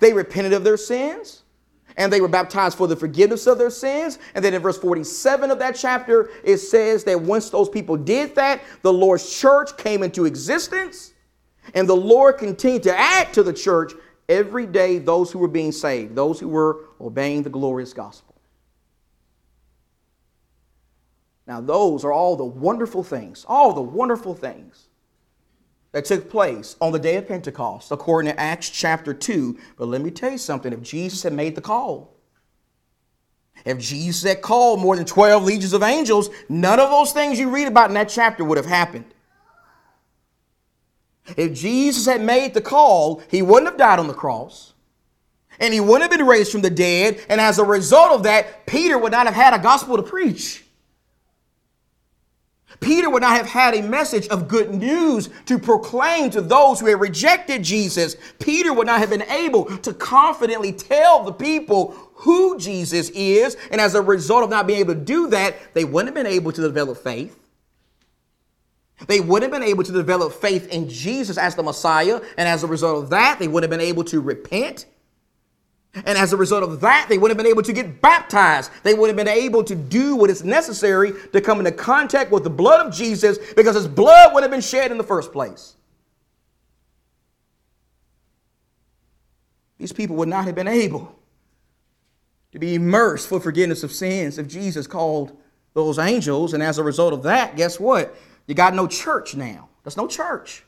They 0.00 0.12
repented 0.12 0.52
of 0.52 0.64
their 0.64 0.76
sins 0.76 1.42
and 1.96 2.12
they 2.12 2.20
were 2.20 2.28
baptized 2.28 2.76
for 2.76 2.86
the 2.86 2.96
forgiveness 2.96 3.46
of 3.46 3.58
their 3.58 3.70
sins. 3.70 4.18
And 4.34 4.44
then 4.44 4.54
in 4.54 4.62
verse 4.62 4.78
47 4.78 5.50
of 5.50 5.58
that 5.58 5.76
chapter, 5.76 6.30
it 6.44 6.58
says 6.58 7.04
that 7.04 7.20
once 7.20 7.50
those 7.50 7.68
people 7.68 7.96
did 7.96 8.34
that, 8.34 8.62
the 8.82 8.92
Lord's 8.92 9.34
church 9.34 9.76
came 9.76 10.02
into 10.02 10.26
existence, 10.26 11.14
and 11.74 11.88
the 11.88 11.96
Lord 11.96 12.38
continued 12.38 12.82
to 12.84 12.96
add 12.96 13.32
to 13.32 13.42
the 13.42 13.52
church 13.52 13.92
every 14.28 14.66
day 14.66 14.98
those 14.98 15.30
who 15.30 15.38
were 15.38 15.48
being 15.48 15.72
saved, 15.72 16.14
those 16.14 16.38
who 16.38 16.48
were 16.48 16.84
obeying 17.00 17.42
the 17.42 17.50
glorious 17.50 17.92
gospel. 17.92 18.34
Now, 21.46 21.60
those 21.60 22.04
are 22.04 22.12
all 22.12 22.36
the 22.36 22.44
wonderful 22.44 23.04
things, 23.04 23.44
all 23.48 23.72
the 23.72 23.80
wonderful 23.80 24.34
things 24.34 24.85
that 25.96 26.04
took 26.04 26.28
place 26.28 26.76
on 26.78 26.92
the 26.92 26.98
day 26.98 27.16
of 27.16 27.26
Pentecost, 27.26 27.90
according 27.90 28.30
to 28.30 28.38
Acts 28.38 28.68
chapter 28.68 29.14
2. 29.14 29.56
But 29.78 29.88
let 29.88 30.02
me 30.02 30.10
tell 30.10 30.30
you 30.30 30.36
something 30.36 30.70
if 30.70 30.82
Jesus 30.82 31.22
had 31.22 31.32
made 31.32 31.54
the 31.54 31.62
call, 31.62 32.14
if 33.64 33.78
Jesus 33.78 34.22
had 34.22 34.42
called 34.42 34.78
more 34.78 34.94
than 34.94 35.06
12 35.06 35.42
legions 35.42 35.72
of 35.72 35.82
angels, 35.82 36.28
none 36.50 36.78
of 36.80 36.90
those 36.90 37.12
things 37.12 37.38
you 37.38 37.48
read 37.48 37.66
about 37.66 37.88
in 37.88 37.94
that 37.94 38.10
chapter 38.10 38.44
would 38.44 38.58
have 38.58 38.66
happened. 38.66 39.06
If 41.34 41.54
Jesus 41.54 42.04
had 42.04 42.20
made 42.20 42.52
the 42.52 42.60
call, 42.60 43.22
he 43.30 43.40
wouldn't 43.40 43.70
have 43.70 43.78
died 43.78 43.98
on 43.98 44.06
the 44.06 44.12
cross. 44.12 44.74
And 45.58 45.72
he 45.72 45.80
wouldn't 45.80 46.02
have 46.02 46.10
been 46.10 46.26
raised 46.26 46.52
from 46.52 46.60
the 46.60 46.68
dead. 46.68 47.24
And 47.30 47.40
as 47.40 47.58
a 47.58 47.64
result 47.64 48.12
of 48.12 48.24
that, 48.24 48.66
Peter 48.66 48.98
would 48.98 49.12
not 49.12 49.24
have 49.24 49.34
had 49.34 49.54
a 49.54 49.62
gospel 49.62 49.96
to 49.96 50.02
preach. 50.02 50.65
Peter 52.80 53.08
would 53.10 53.22
not 53.22 53.36
have 53.36 53.46
had 53.46 53.74
a 53.74 53.82
message 53.82 54.28
of 54.28 54.48
good 54.48 54.74
news 54.74 55.30
to 55.46 55.58
proclaim 55.58 56.30
to 56.30 56.40
those 56.40 56.80
who 56.80 56.86
had 56.86 57.00
rejected 57.00 57.62
Jesus. 57.62 58.16
Peter 58.38 58.72
would 58.72 58.86
not 58.86 58.98
have 58.98 59.10
been 59.10 59.22
able 59.22 59.64
to 59.78 59.92
confidently 59.94 60.72
tell 60.72 61.24
the 61.24 61.32
people 61.32 61.92
who 62.14 62.58
Jesus 62.58 63.10
is. 63.10 63.56
And 63.70 63.80
as 63.80 63.94
a 63.94 64.02
result 64.02 64.44
of 64.44 64.50
not 64.50 64.66
being 64.66 64.80
able 64.80 64.94
to 64.94 65.00
do 65.00 65.28
that, 65.28 65.56
they 65.74 65.84
wouldn't 65.84 66.14
have 66.14 66.24
been 66.24 66.32
able 66.32 66.52
to 66.52 66.60
develop 66.60 66.98
faith. 66.98 67.38
They 69.06 69.20
wouldn't 69.20 69.52
have 69.52 69.60
been 69.60 69.68
able 69.68 69.84
to 69.84 69.92
develop 69.92 70.32
faith 70.32 70.68
in 70.68 70.88
Jesus 70.88 71.36
as 71.36 71.54
the 71.54 71.62
Messiah. 71.62 72.20
And 72.38 72.48
as 72.48 72.64
a 72.64 72.66
result 72.66 73.02
of 73.02 73.10
that, 73.10 73.38
they 73.38 73.48
would 73.48 73.62
have 73.62 73.70
been 73.70 73.80
able 73.80 74.04
to 74.04 74.20
repent 74.20 74.86
and 76.04 76.18
as 76.18 76.32
a 76.32 76.36
result 76.36 76.62
of 76.62 76.80
that, 76.80 77.06
they 77.08 77.16
wouldn't 77.16 77.38
have 77.38 77.42
been 77.42 77.50
able 77.50 77.62
to 77.62 77.72
get 77.72 78.02
baptized. 78.02 78.70
They 78.82 78.92
wouldn't 78.92 79.18
have 79.18 79.26
been 79.26 79.34
able 79.34 79.64
to 79.64 79.74
do 79.74 80.16
what 80.16 80.28
is 80.28 80.44
necessary 80.44 81.12
to 81.32 81.40
come 81.40 81.58
into 81.58 81.72
contact 81.72 82.30
with 82.30 82.44
the 82.44 82.50
blood 82.50 82.86
of 82.86 82.92
Jesus 82.92 83.38
because 83.54 83.74
his 83.74 83.88
blood 83.88 84.34
would 84.34 84.42
have 84.42 84.50
been 84.50 84.60
shed 84.60 84.90
in 84.90 84.98
the 84.98 85.04
first 85.04 85.32
place. 85.32 85.76
These 89.78 89.92
people 89.92 90.16
would 90.16 90.28
not 90.28 90.44
have 90.44 90.54
been 90.54 90.68
able 90.68 91.14
to 92.52 92.58
be 92.58 92.74
immersed 92.74 93.28
for 93.28 93.40
forgiveness 93.40 93.82
of 93.82 93.92
sins 93.92 94.38
if 94.38 94.48
Jesus 94.48 94.86
called 94.86 95.36
those 95.74 95.98
angels. 95.98 96.54
And 96.54 96.62
as 96.62 96.78
a 96.78 96.82
result 96.82 97.12
of 97.12 97.22
that, 97.24 97.56
guess 97.56 97.78
what? 97.80 98.16
You 98.46 98.54
got 98.54 98.74
no 98.74 98.86
church 98.86 99.34
now. 99.34 99.68
There's 99.82 99.96
no 99.96 100.06
church. 100.06 100.62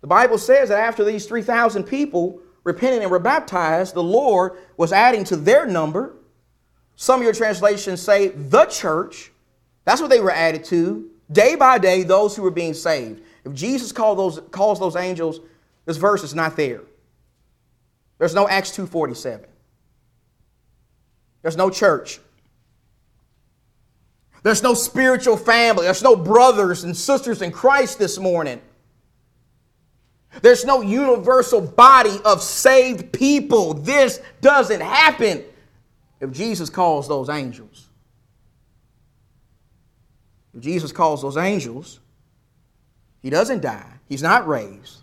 The 0.00 0.08
Bible 0.08 0.38
says 0.38 0.68
that 0.68 0.80
after 0.80 1.04
these 1.04 1.26
3,000 1.26 1.84
people 1.84 2.40
repented 2.64 3.02
and 3.02 3.10
were 3.10 3.18
baptized, 3.18 3.94
the 3.94 4.02
Lord 4.02 4.52
was 4.76 4.92
adding 4.92 5.22
to 5.24 5.36
their 5.36 5.66
number. 5.66 6.16
Some 6.96 7.20
of 7.20 7.24
your 7.24 7.34
translations 7.34 8.00
say 8.00 8.28
the 8.28 8.64
church. 8.66 9.30
That's 9.84 10.00
what 10.00 10.10
they 10.10 10.20
were 10.20 10.30
added 10.30 10.64
to. 10.66 11.10
Day 11.30 11.54
by 11.54 11.78
day, 11.78 12.02
those 12.02 12.34
who 12.34 12.42
were 12.42 12.50
being 12.50 12.74
saved. 12.74 13.22
If 13.44 13.52
Jesus 13.52 13.92
called 13.92 14.18
those, 14.18 14.40
calls 14.50 14.80
those 14.80 14.96
angels, 14.96 15.40
this 15.84 15.96
verse 15.96 16.22
is 16.24 16.34
not 16.34 16.56
there. 16.56 16.80
There's 18.18 18.34
no 18.34 18.48
Acts 18.48 18.70
2.47. 18.76 19.44
There's 21.42 21.56
no 21.56 21.68
church. 21.68 22.20
There's 24.42 24.62
no 24.62 24.74
spiritual 24.74 25.36
family. 25.36 25.84
There's 25.84 26.02
no 26.02 26.16
brothers 26.16 26.84
and 26.84 26.96
sisters 26.96 27.42
in 27.42 27.50
Christ 27.50 27.98
this 27.98 28.18
morning. 28.18 28.60
There's 30.42 30.64
no 30.64 30.80
universal 30.80 31.60
body 31.60 32.18
of 32.24 32.42
saved 32.42 33.12
people. 33.12 33.74
This 33.74 34.20
doesn't 34.40 34.80
happen 34.80 35.44
if 36.20 36.32
Jesus 36.32 36.70
calls 36.70 37.08
those 37.08 37.28
angels. 37.28 37.88
If 40.54 40.60
Jesus 40.60 40.92
calls 40.92 41.22
those 41.22 41.36
angels, 41.36 42.00
he 43.22 43.30
doesn't 43.30 43.62
die. 43.62 43.92
He's 44.08 44.22
not 44.22 44.46
raised. 44.46 44.98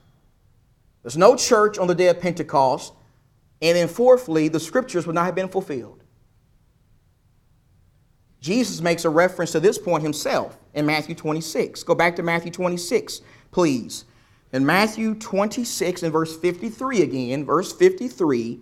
There's 1.04 1.18
no 1.18 1.36
church 1.36 1.78
on 1.78 1.88
the 1.88 1.96
day 1.96 2.08
of 2.08 2.20
Pentecost. 2.20 2.94
And 3.62 3.76
then, 3.76 3.88
fourthly, 3.88 4.48
the 4.48 4.60
scriptures 4.60 5.06
would 5.06 5.16
not 5.16 5.26
have 5.26 5.36
been 5.36 5.50
fulfilled. 5.50 6.04
Jesus 8.40 8.82
makes 8.82 9.06
a 9.06 9.10
reference 9.10 9.52
to 9.52 9.60
this 9.60 9.78
point 9.78 10.02
himself 10.02 10.58
in 10.74 10.86
Matthew 10.86 11.14
26. 11.14 11.84
Go 11.84 11.94
back 11.94 12.16
to 12.16 12.24
Matthew 12.24 12.52
26, 12.52 13.22
please. 13.52 14.06
In 14.54 14.66
Matthew 14.66 15.16
26 15.16 16.04
and 16.04 16.12
verse 16.12 16.38
53 16.38 17.02
again, 17.02 17.46
verse 17.46 17.72
53, 17.72 18.60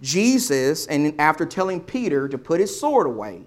Jesus, 0.00 0.86
and 0.86 1.18
after 1.18 1.46
telling 1.46 1.80
Peter 1.80 2.28
to 2.28 2.36
put 2.36 2.60
his 2.60 2.78
sword 2.78 3.06
away, 3.06 3.42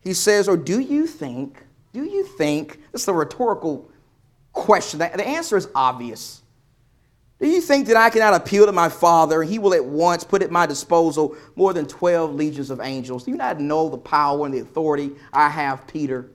he 0.00 0.12
says, 0.12 0.48
Or 0.48 0.56
do 0.56 0.80
you 0.80 1.06
think, 1.06 1.64
do 1.92 2.04
you 2.04 2.24
think, 2.24 2.80
this 2.92 3.02
is 3.02 3.08
a 3.08 3.14
rhetorical 3.14 3.90
question. 4.52 4.98
The 4.98 5.26
answer 5.26 5.56
is 5.56 5.68
obvious. 5.74 6.42
Do 7.40 7.48
you 7.48 7.60
think 7.60 7.88
that 7.88 7.96
I 7.96 8.10
cannot 8.10 8.34
appeal 8.34 8.66
to 8.66 8.72
my 8.72 8.88
Father 8.88 9.42
and 9.42 9.50
he 9.50 9.58
will 9.58 9.74
at 9.74 9.84
once 9.84 10.22
put 10.22 10.42
at 10.42 10.50
my 10.50 10.64
disposal 10.64 11.36
more 11.56 11.72
than 11.72 11.86
12 11.86 12.34
legions 12.34 12.70
of 12.70 12.80
angels? 12.80 13.24
Do 13.24 13.32
you 13.32 13.36
not 13.36 13.60
know 13.60 13.88
the 13.88 13.98
power 13.98 14.46
and 14.46 14.54
the 14.54 14.60
authority 14.60 15.10
I 15.32 15.48
have, 15.48 15.86
Peter? 15.86 16.30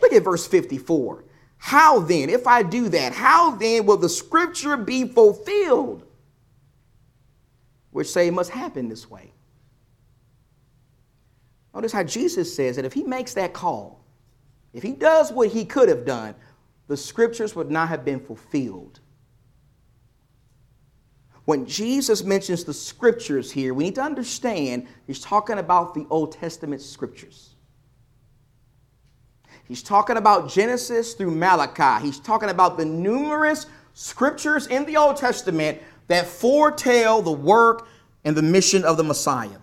Look 0.00 0.12
at 0.12 0.22
verse 0.22 0.46
54. 0.46 1.24
How 1.64 1.98
then, 1.98 2.28
if 2.28 2.46
I 2.46 2.62
do 2.62 2.90
that, 2.90 3.14
how 3.14 3.52
then 3.52 3.86
will 3.86 3.96
the 3.96 4.10
scripture 4.10 4.76
be 4.76 5.08
fulfilled? 5.08 6.04
Which 7.90 8.06
say 8.06 8.28
it 8.28 8.34
must 8.34 8.50
happen 8.50 8.90
this 8.90 9.10
way. 9.10 9.32
Notice 11.74 11.90
how 11.90 12.02
Jesus 12.02 12.54
says 12.54 12.76
that 12.76 12.84
if 12.84 12.92
he 12.92 13.02
makes 13.02 13.32
that 13.32 13.54
call, 13.54 14.04
if 14.74 14.82
he 14.82 14.92
does 14.92 15.32
what 15.32 15.48
he 15.48 15.64
could 15.64 15.88
have 15.88 16.04
done, 16.04 16.34
the 16.86 16.98
scriptures 16.98 17.56
would 17.56 17.70
not 17.70 17.88
have 17.88 18.04
been 18.04 18.20
fulfilled. 18.20 19.00
When 21.46 21.64
Jesus 21.64 22.22
mentions 22.22 22.64
the 22.64 22.74
scriptures 22.74 23.50
here, 23.50 23.72
we 23.72 23.84
need 23.84 23.94
to 23.94 24.02
understand 24.02 24.86
he's 25.06 25.20
talking 25.20 25.58
about 25.58 25.94
the 25.94 26.06
Old 26.10 26.32
Testament 26.32 26.82
scriptures. 26.82 27.54
He's 29.66 29.82
talking 29.82 30.16
about 30.16 30.50
Genesis 30.50 31.14
through 31.14 31.30
Malachi. 31.30 32.04
He's 32.04 32.20
talking 32.20 32.50
about 32.50 32.76
the 32.76 32.84
numerous 32.84 33.66
scriptures 33.94 34.66
in 34.66 34.84
the 34.84 34.96
Old 34.96 35.16
Testament 35.16 35.80
that 36.08 36.26
foretell 36.26 37.22
the 37.22 37.32
work 37.32 37.88
and 38.24 38.36
the 38.36 38.42
mission 38.42 38.84
of 38.84 38.96
the 38.96 39.04
Messiah. 39.04 39.58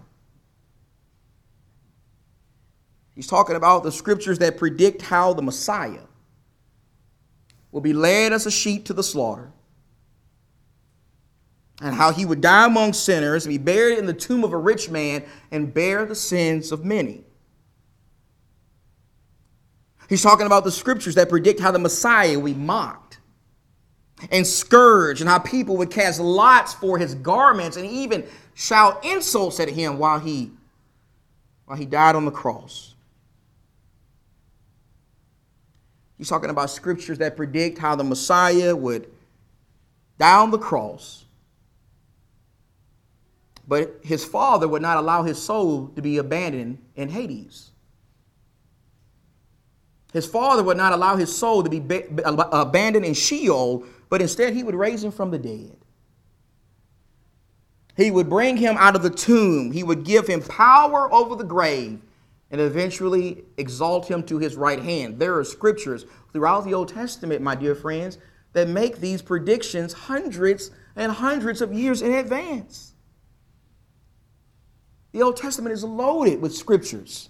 He's 3.14 3.28
talking 3.28 3.56
about 3.56 3.84
the 3.84 3.92
scriptures 3.92 4.40
that 4.40 4.58
predict 4.58 5.04
how 5.04 5.34
the 5.34 5.42
Messiah 5.42 6.02
will 7.72 7.82
be 7.82 7.94
led 7.94 8.34
as 8.34 8.46
a 8.46 8.52
sheep 8.52 8.86
to 8.86 8.94
the 8.94 9.04
slaughter, 9.04 9.52
and 11.82 11.96
how 11.96 12.12
he 12.12 12.26
would 12.26 12.42
die 12.42 12.66
among 12.66 12.94
sinners 12.94 13.46
and 13.46 13.54
be 13.54 13.58
buried 13.58 13.98
in 13.98 14.06
the 14.06 14.14
tomb 14.14 14.44
of 14.44 14.54
a 14.54 14.58
rich 14.58 14.90
man 14.90 15.24
and 15.52 15.74
bear 15.74 16.06
the 16.06 16.16
sins 16.16 16.72
of 16.72 16.84
many. 16.84 17.24
He's 20.12 20.22
talking 20.22 20.46
about 20.46 20.66
the 20.66 20.72
scriptures 20.72 21.16
that 21.16 21.30
predict 21.30 21.62
how 21.62 21.72
the 21.72 21.80
Messiah 21.80 22.38
be 22.38 22.54
mocked 22.54 23.20
and 24.30 24.46
scourged, 24.46 25.22
and 25.22 25.30
how 25.30 25.40
people 25.40 25.78
would 25.78 25.90
cast 25.90 26.20
lots 26.20 26.74
for 26.74 26.98
his 26.98 27.16
garments 27.16 27.78
and 27.78 27.86
even 27.86 28.26
shout 28.54 29.06
insults 29.06 29.62
at 29.62 29.70
him 29.70 29.98
while 29.98 30.20
he, 30.20 30.52
while 31.64 31.78
he 31.78 31.86
died 31.86 32.18
on 32.18 32.26
the 32.26 32.32
cross. 32.32 32.94
He's 36.18 36.28
talking 36.28 36.50
about 36.50 36.70
scriptures 36.70 37.20
that 37.20 37.38
predict 37.38 37.78
how 37.78 37.96
the 37.96 38.04
Messiah 38.04 38.76
would 38.76 39.10
die 40.20 40.40
on 40.40 40.52
the 40.52 40.60
cross, 40.60 41.24
but 43.66 44.02
his 44.04 44.26
father 44.26 44.68
would 44.68 44.82
not 44.82 44.98
allow 44.98 45.24
his 45.24 45.42
soul 45.42 45.88
to 45.96 46.02
be 46.02 46.18
abandoned 46.18 46.80
in 46.98 47.08
Hades. 47.08 47.71
His 50.12 50.26
father 50.26 50.64
would 50.64 50.78
not 50.78 50.94
allow 50.94 51.16
his 51.16 51.36
soul 51.36 51.64
to 51.64 51.70
be 51.70 51.78
abandoned 52.26 53.06
in 53.06 53.14
Sheol, 53.14 53.86
but 54.10 54.22
instead 54.22 54.54
he 54.54 54.64
would 54.64 54.76
raise 54.76 55.04
him 55.04 55.12
from 55.12 55.32
the 55.32 55.40
dead. 55.40 55.78
He 57.96 58.12
would 58.12 58.30
bring 58.30 58.58
him 58.58 58.76
out 58.78 58.96
of 58.96 59.04
the 59.04 59.10
tomb. 59.10 59.72
He 59.72 59.84
would 59.84 60.04
give 60.04 60.28
him 60.28 60.42
power 60.42 61.12
over 61.14 61.36
the 61.36 61.44
grave 61.44 62.02
and 62.50 62.60
eventually 62.60 63.44
exalt 63.58 64.10
him 64.10 64.24
to 64.24 64.38
his 64.38 64.56
right 64.56 64.82
hand. 64.82 65.20
There 65.20 65.38
are 65.38 65.44
scriptures 65.44 66.06
throughout 66.34 66.66
the 66.66 66.74
Old 66.74 66.90
Testament, 66.90 67.42
my 67.42 67.56
dear 67.56 67.76
friends, 67.76 68.18
that 68.54 68.68
make 68.68 68.98
these 68.98 69.22
predictions 69.22 69.94
hundreds 69.94 70.72
and 70.96 71.12
hundreds 71.12 71.62
of 71.62 71.74
years 71.74 72.02
in 72.02 72.14
advance. 72.14 72.94
The 75.14 75.22
Old 75.22 75.38
Testament 75.38 75.74
is 75.74 75.84
loaded 75.84 76.42
with 76.42 76.56
scriptures 76.56 77.30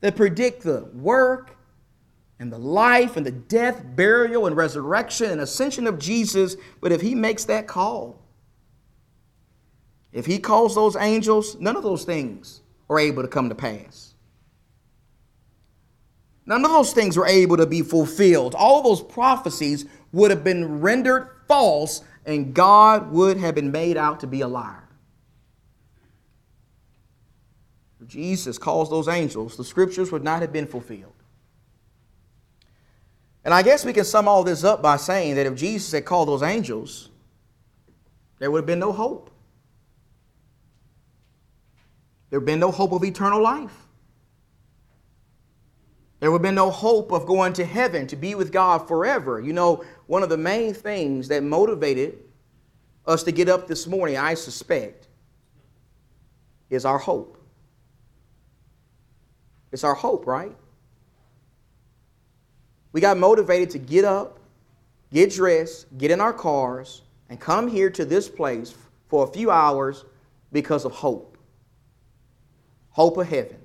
that 0.00 0.16
predict 0.16 0.62
the 0.62 0.88
work 0.94 1.55
and 2.38 2.52
the 2.52 2.58
life 2.58 3.16
and 3.16 3.24
the 3.24 3.30
death, 3.30 3.82
burial, 3.94 4.46
and 4.46 4.56
resurrection 4.56 5.30
and 5.30 5.40
ascension 5.40 5.86
of 5.86 5.98
Jesus. 5.98 6.56
But 6.80 6.92
if 6.92 7.00
he 7.00 7.14
makes 7.14 7.44
that 7.44 7.66
call, 7.66 8.22
if 10.12 10.26
he 10.26 10.38
calls 10.38 10.74
those 10.74 10.96
angels, 10.96 11.56
none 11.60 11.76
of 11.76 11.82
those 11.82 12.04
things 12.04 12.60
are 12.88 12.98
able 12.98 13.22
to 13.22 13.28
come 13.28 13.48
to 13.48 13.54
pass. 13.54 14.14
None 16.46 16.64
of 16.64 16.70
those 16.70 16.92
things 16.92 17.16
were 17.16 17.26
able 17.26 17.56
to 17.56 17.66
be 17.66 17.82
fulfilled. 17.82 18.54
All 18.54 18.82
those 18.82 19.02
prophecies 19.02 19.84
would 20.12 20.30
have 20.30 20.44
been 20.44 20.80
rendered 20.80 21.28
false, 21.48 22.02
and 22.24 22.54
God 22.54 23.10
would 23.10 23.36
have 23.38 23.54
been 23.54 23.72
made 23.72 23.96
out 23.96 24.20
to 24.20 24.26
be 24.26 24.42
a 24.42 24.48
liar. 24.48 24.88
Jesus 28.06 28.56
calls 28.58 28.88
those 28.88 29.08
angels, 29.08 29.56
the 29.56 29.64
scriptures 29.64 30.12
would 30.12 30.22
not 30.22 30.40
have 30.40 30.52
been 30.52 30.66
fulfilled. 30.66 31.15
And 33.46 33.54
I 33.54 33.62
guess 33.62 33.84
we 33.84 33.92
can 33.92 34.04
sum 34.04 34.26
all 34.26 34.42
this 34.42 34.64
up 34.64 34.82
by 34.82 34.96
saying 34.96 35.36
that 35.36 35.46
if 35.46 35.54
Jesus 35.54 35.92
had 35.92 36.04
called 36.04 36.26
those 36.26 36.42
angels, 36.42 37.10
there 38.40 38.50
would 38.50 38.62
have 38.62 38.66
been 38.66 38.80
no 38.80 38.90
hope. 38.90 39.30
There 42.28 42.40
would 42.40 42.48
have 42.48 42.54
been 42.54 42.58
no 42.58 42.72
hope 42.72 42.90
of 42.90 43.04
eternal 43.04 43.40
life. 43.40 43.86
There 46.18 46.32
would 46.32 46.38
have 46.38 46.42
been 46.42 46.56
no 46.56 46.72
hope 46.72 47.12
of 47.12 47.24
going 47.24 47.52
to 47.52 47.64
heaven 47.64 48.08
to 48.08 48.16
be 48.16 48.34
with 48.34 48.50
God 48.50 48.88
forever. 48.88 49.40
You 49.40 49.52
know, 49.52 49.84
one 50.08 50.24
of 50.24 50.28
the 50.28 50.36
main 50.36 50.74
things 50.74 51.28
that 51.28 51.44
motivated 51.44 52.18
us 53.06 53.22
to 53.22 53.30
get 53.30 53.48
up 53.48 53.68
this 53.68 53.86
morning, 53.86 54.16
I 54.16 54.34
suspect, 54.34 55.06
is 56.68 56.84
our 56.84 56.98
hope. 56.98 57.40
It's 59.70 59.84
our 59.84 59.94
hope, 59.94 60.26
right? 60.26 60.56
We 62.96 63.02
got 63.02 63.18
motivated 63.18 63.68
to 63.72 63.78
get 63.78 64.06
up, 64.06 64.38
get 65.12 65.30
dressed, 65.30 65.86
get 65.98 66.10
in 66.10 66.18
our 66.18 66.32
cars, 66.32 67.02
and 67.28 67.38
come 67.38 67.68
here 67.68 67.90
to 67.90 68.06
this 68.06 68.26
place 68.26 68.74
for 69.08 69.28
a 69.28 69.30
few 69.30 69.50
hours 69.50 70.06
because 70.50 70.86
of 70.86 70.92
hope. 70.92 71.36
Hope 72.88 73.18
of 73.18 73.28
heaven. 73.28 73.58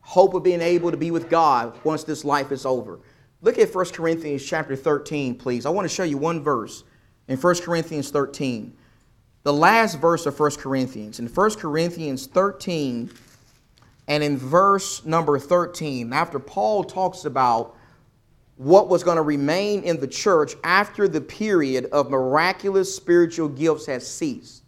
Hope 0.00 0.34
of 0.34 0.42
being 0.42 0.60
able 0.60 0.90
to 0.90 0.98
be 0.98 1.10
with 1.10 1.30
God 1.30 1.74
once 1.84 2.04
this 2.04 2.22
life 2.22 2.52
is 2.52 2.66
over. 2.66 3.00
Look 3.40 3.58
at 3.58 3.74
1 3.74 3.86
Corinthians 3.86 4.44
chapter 4.44 4.76
13, 4.76 5.34
please. 5.36 5.64
I 5.64 5.70
want 5.70 5.88
to 5.88 5.94
show 5.94 6.04
you 6.04 6.18
one 6.18 6.42
verse 6.42 6.84
in 7.28 7.38
1 7.38 7.54
Corinthians 7.62 8.10
13. 8.10 8.76
The 9.42 9.54
last 9.54 9.98
verse 9.98 10.26
of 10.26 10.38
1 10.38 10.50
Corinthians. 10.56 11.18
In 11.18 11.28
1 11.28 11.50
Corinthians 11.54 12.26
13 12.26 13.10
and 14.06 14.22
in 14.22 14.36
verse 14.36 15.02
number 15.06 15.38
13, 15.38 16.12
after 16.12 16.38
Paul 16.38 16.84
talks 16.84 17.24
about 17.24 17.74
what 18.56 18.88
was 18.88 19.02
going 19.04 19.16
to 19.16 19.22
remain 19.22 19.82
in 19.82 20.00
the 20.00 20.06
church 20.06 20.54
after 20.64 21.06
the 21.06 21.20
period 21.20 21.86
of 21.92 22.10
miraculous 22.10 22.94
spiritual 22.94 23.48
gifts 23.48 23.86
had 23.86 24.02
ceased. 24.02 24.62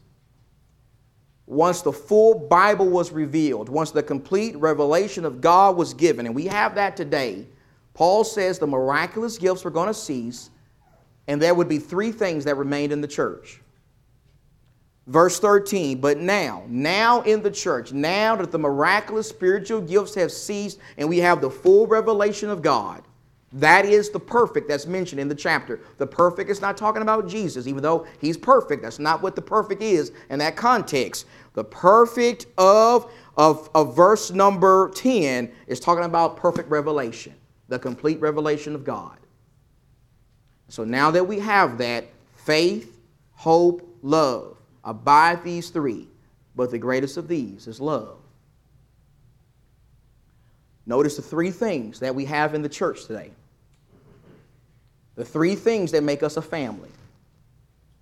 Once 1.46 1.81
the 1.81 1.92
full 1.92 2.38
Bible 2.38 2.88
was 2.88 3.11
revealed, 3.11 3.70
once 3.70 3.90
the 3.90 4.03
complete 4.03 4.55
revelation 4.57 5.24
of 5.24 5.40
God 5.40 5.77
was 5.77 5.94
given, 5.94 6.27
and 6.27 6.35
we 6.35 6.46
have 6.46 6.74
that 6.74 6.94
today, 6.94 7.46
Paul 7.94 8.22
says 8.22 8.59
the 8.59 8.66
miraculous 8.66 9.38
gifts 9.38 9.64
were 9.64 9.70
going 9.70 9.88
to 9.88 9.94
cease, 9.94 10.51
and 11.27 11.40
there 11.40 11.55
would 11.55 11.68
be 11.68 11.79
three 11.79 12.12
things 12.12 12.44
that 12.44 12.57
remained 12.57 12.92
in 12.92 13.01
the 13.01 13.09
church. 13.09 13.62
Verse 15.07 15.40
13, 15.40 16.03
but 16.03 16.18
now, 16.18 16.64
now 16.68 17.22
in 17.22 17.40
the 17.40 17.51
church, 17.51 17.92
now 17.92 18.37
that 18.37 18.53
the 18.53 18.59
miraculous 18.59 19.27
spiritual 19.27 19.81
gifts 19.81 20.14
have 20.14 20.31
ceased 20.31 20.79
and 20.98 21.09
we 21.09 21.16
have 21.16 21.40
the 21.40 21.48
full 21.48 21.87
revelation 21.87 22.51
of 22.51 22.61
God, 22.61 23.07
that 23.52 23.87
is 23.87 24.11
the 24.11 24.20
perfect 24.20 24.68
that's 24.68 24.87
mentioned 24.87 25.20
in 25.20 25.28
the 25.28 25.34
chapter. 25.34 25.80
The 25.96 26.06
perfect 26.06 26.50
is 26.50 26.61
not 26.61 26.76
talking 26.76 27.00
about 27.00 27.28
Jesus, 27.28 27.66
even 27.66 27.82
though 27.82 28.06
he's 28.20 28.37
perfect. 28.37 28.82
That's 28.82 28.98
not 28.98 29.22
what 29.22 29.37
the 29.37 29.42
perfect 29.42 29.82
is 29.82 30.12
in 30.28 30.38
that 30.40 30.54
context. 30.54 31.26
The 31.54 31.64
perfect 31.64 32.46
of, 32.58 33.11
of, 33.37 33.70
of 33.74 33.96
verse 33.96 34.30
number 34.30 34.90
10 34.94 35.50
is 35.66 35.80
talking 35.80 36.04
about 36.04 36.37
perfect 36.37 36.68
revelation, 36.68 37.34
the 37.68 37.78
complete 37.78 38.20
revelation 38.20 38.74
of 38.74 38.84
God. 38.84 39.16
So 40.68 40.84
now 40.84 41.11
that 41.11 41.26
we 41.26 41.38
have 41.38 41.78
that, 41.78 42.04
faith, 42.37 43.00
hope, 43.32 43.96
love, 44.02 44.58
abide 44.84 45.42
these 45.42 45.70
three, 45.70 46.06
but 46.54 46.70
the 46.70 46.78
greatest 46.78 47.16
of 47.16 47.28
these 47.28 47.66
is 47.66 47.80
love. 47.80 48.18
Notice 50.84 51.16
the 51.16 51.22
three 51.22 51.50
things 51.50 52.00
that 52.00 52.14
we 52.14 52.26
have 52.26 52.54
in 52.54 52.61
the 52.61 52.68
church 52.68 53.06
today. 53.06 53.30
The 55.18 55.24
three 55.24 55.57
things 55.57 55.90
that 55.90 56.04
make 56.04 56.22
us 56.22 56.37
a 56.37 56.42
family. 56.42 56.88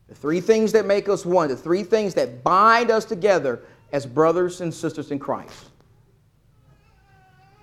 The 0.07 0.15
three 0.15 0.43
things 0.43 0.71
that 0.73 0.85
make 0.85 1.09
us 1.09 1.25
one. 1.25 1.49
The 1.49 1.57
three 1.57 1.83
things 1.83 2.13
that 2.13 2.45
bind 2.45 2.91
us 2.91 3.07
together 3.07 3.63
as 3.91 4.05
brothers 4.05 4.61
and 4.61 4.73
sisters 4.73 5.11
in 5.11 5.19
Christ. 5.19 5.71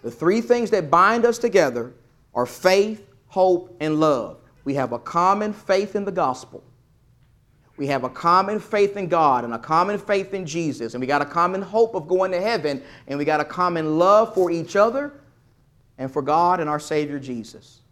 The 0.02 0.10
three 0.10 0.42
things 0.42 0.72
that 0.72 0.90
bind 0.90 1.24
us 1.24 1.38
together 1.38 1.94
are 2.34 2.48
faith, 2.48 3.08
hope, 3.28 3.78
and 3.80 4.00
love. 4.00 4.40
We 4.66 4.74
have 4.74 4.92
a 4.92 4.98
common 4.98 5.54
faith 5.54 5.96
in 5.96 6.04
the 6.04 6.12
gospel. 6.12 6.64
We 7.78 7.86
have 7.88 8.04
a 8.04 8.10
common 8.10 8.60
faith 8.60 8.98
in 8.98 9.08
God 9.08 9.44
and 9.44 9.54
a 9.54 9.60
common 9.60 10.00
faith 10.00 10.34
in 10.34 10.48
Jesus. 10.48 10.96
And 10.96 11.02
we 11.02 11.06
got 11.06 11.22
a 11.22 11.26
common 11.26 11.62
hope 11.62 11.94
of 11.94 12.08
going 12.08 12.32
to 12.32 12.42
heaven. 12.42 12.82
And 13.08 13.20
we 13.20 13.26
got 13.26 13.40
a 13.40 13.46
common 13.46 14.00
love 14.00 14.34
for 14.34 14.50
each 14.50 14.76
other 14.76 15.14
and 16.00 16.12
for 16.12 16.24
God 16.24 16.60
and 16.60 16.68
our 16.68 16.80
Savior 16.80 17.20
Jesus. 17.20 17.83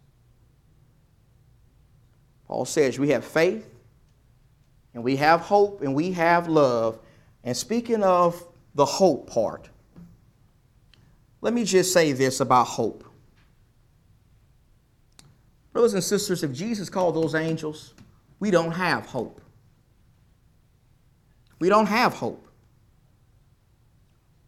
Paul 2.46 2.64
says 2.64 2.98
we 2.98 3.10
have 3.10 3.24
faith 3.24 3.68
and 4.94 5.02
we 5.02 5.16
have 5.16 5.40
hope 5.40 5.82
and 5.82 5.94
we 5.94 6.12
have 6.12 6.48
love. 6.48 6.98
And 7.44 7.56
speaking 7.56 8.02
of 8.02 8.44
the 8.74 8.84
hope 8.84 9.30
part, 9.30 9.68
let 11.40 11.52
me 11.52 11.64
just 11.64 11.92
say 11.92 12.12
this 12.12 12.40
about 12.40 12.64
hope. 12.64 13.04
Brothers 15.72 15.94
and 15.94 16.04
sisters, 16.04 16.42
if 16.42 16.52
Jesus 16.52 16.88
called 16.88 17.16
those 17.16 17.34
angels, 17.34 17.94
we 18.38 18.50
don't 18.50 18.72
have 18.72 19.06
hope. 19.06 19.40
We 21.58 21.68
don't 21.68 21.86
have 21.86 22.14
hope. 22.14 22.46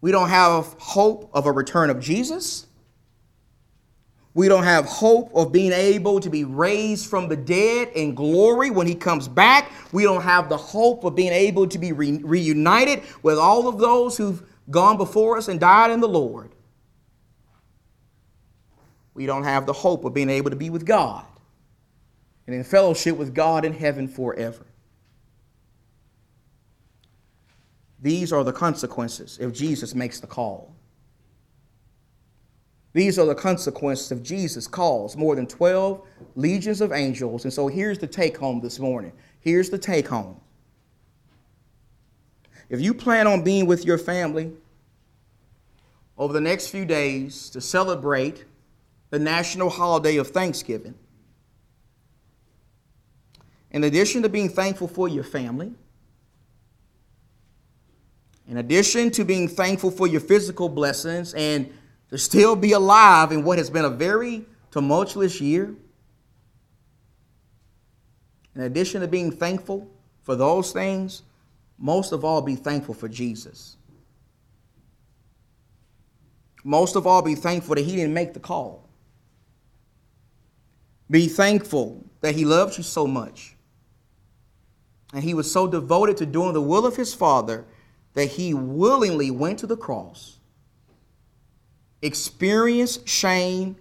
We 0.00 0.12
don't 0.12 0.28
have 0.28 0.76
hope 0.78 1.30
of 1.33 1.46
a 1.46 1.52
return 1.52 1.88
of 1.88 1.98
Jesus. 1.98 2.66
We 4.35 4.49
don't 4.49 4.64
have 4.64 4.85
hope 4.85 5.31
of 5.33 5.53
being 5.53 5.73
able 5.73 6.18
to 6.18 6.29
be 6.29 6.42
raised 6.42 7.07
from 7.07 7.29
the 7.29 7.37
dead 7.37 7.88
in 7.94 8.16
glory 8.16 8.68
when 8.70 8.87
he 8.87 8.97
comes 8.97 9.29
back. 9.29 9.70
We 9.92 10.03
don't 10.03 10.23
have 10.23 10.49
the 10.49 10.57
hope 10.57 11.05
of 11.05 11.14
being 11.14 11.33
able 11.33 11.68
to 11.68 11.79
be 11.79 11.92
re- 11.92 12.18
reunited 12.18 13.05
with 13.23 13.38
all 13.38 13.68
of 13.68 13.79
those 13.79 14.16
who've 14.16 14.42
gone 14.70 14.97
before 14.97 15.37
us 15.38 15.47
and 15.47 15.61
died 15.61 15.92
in 15.92 16.01
the 16.01 16.09
Lord. 16.09 16.51
We 19.14 19.27
don't 19.27 19.44
have 19.44 19.66
the 19.66 19.73
hope 19.73 20.05
of 20.05 20.12
being 20.12 20.31
able 20.31 20.51
to 20.51 20.57
be 20.57 20.68
with 20.68 20.85
God 20.85 21.25
and 22.49 22.57
in 22.57 22.64
fellowship 22.64 23.16
with 23.16 23.35
God 23.35 23.64
in 23.64 23.73
heaven 23.73 24.09
forever. 24.09 24.66
These 28.01 28.33
are 28.33 28.42
the 28.42 28.53
consequences 28.53 29.38
if 29.40 29.53
Jesus 29.53 29.94
makes 29.94 30.18
the 30.18 30.27
call. 30.27 30.73
These 32.94 33.18
are 33.18 33.26
the 33.26 33.35
consequences 33.35 34.12
of 34.12 34.22
Jesus 34.22 34.68
calls 34.68 35.16
more 35.16 35.35
than 35.35 35.48
12 35.48 36.00
legions 36.37 36.80
of 36.80 36.92
angels. 36.92 37.44
And 37.44 37.52
so 37.52 37.66
here's 37.66 37.98
the 37.98 38.07
take 38.07 38.37
home 38.37 38.61
this 38.61 38.78
morning. 38.78 39.12
Here's 39.40 39.68
the 39.68 39.78
take 39.78 40.07
home. 40.07 40.40
If 42.70 42.80
you 42.80 42.94
plan 42.94 43.26
on 43.26 43.42
being 43.42 43.66
with 43.66 43.85
your 43.85 43.98
family 43.98 44.52
over 46.16 46.33
the 46.33 46.40
next 46.40 46.68
few 46.68 46.85
days 46.85 47.50
to 47.50 47.61
celebrate 47.61 48.44
the 49.11 49.18
national 49.18 49.70
holiday 49.70 50.16
of 50.16 50.28
Thanksgiving, 50.28 50.94
in 53.72 53.83
addition 53.83 54.22
to 54.22 54.28
being 54.28 54.48
thankful 54.48 54.87
for 54.87 55.09
your 55.09 55.24
family, 55.24 55.72
in 58.46 58.59
addition 58.59 59.11
to 59.11 59.24
being 59.24 59.48
thankful 59.48 59.90
for 59.90 60.07
your 60.07 60.20
physical 60.20 60.68
blessings 60.68 61.35
and 61.35 61.72
to 62.10 62.18
still 62.18 62.56
be 62.56 62.72
alive 62.72 63.32
in 63.32 63.44
what 63.44 63.58
has 63.58 63.70
been 63.70 63.84
a 63.84 63.90
very 63.90 64.44
tumultuous 64.70 65.40
year. 65.40 65.74
In 68.55 68.62
addition 68.62 69.00
to 69.00 69.09
being 69.09 69.32
thankful 69.32 69.88
for 70.22 70.36
those 70.36 70.72
things, 70.72 71.22
most 71.78 72.12
of 72.12 72.24
all, 72.24 72.40
be 72.40 72.55
thankful 72.55 72.94
for 72.94 73.09
Jesus. 73.09 73.76
Most 76.62 76.96
of 76.96 77.07
all, 77.07 77.20
be 77.20 77.34
thankful 77.34 77.74
that 77.74 77.84
He 77.84 77.96
didn't 77.96 78.14
make 78.14 78.32
the 78.32 78.40
call. 78.40 78.88
Be 81.11 81.28
thankful 81.28 82.05
that 82.20 82.34
He 82.34 82.44
loved 82.44 82.78
you 82.78 82.82
so 82.82 83.07
much. 83.07 83.55
And 85.12 85.22
He 85.22 85.34
was 85.34 85.50
so 85.50 85.66
devoted 85.66 86.16
to 86.18 86.26
doing 86.26 86.55
the 86.55 86.62
will 86.62 86.86
of 86.86 86.96
His 86.96 87.12
Father 87.12 87.66
that 88.14 88.26
He 88.30 88.55
willingly 88.55 89.30
went 89.30 89.59
to 89.59 89.66
the 89.66 89.76
cross 89.76 90.38
experienced 92.05 93.09
shame, 93.09 93.76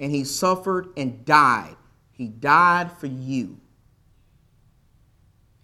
and 0.00 0.10
he 0.10 0.24
suffered 0.24 0.88
and 0.96 1.24
died. 1.24 1.76
He 2.12 2.26
died 2.26 2.90
for 2.92 3.06
you. 3.06 3.56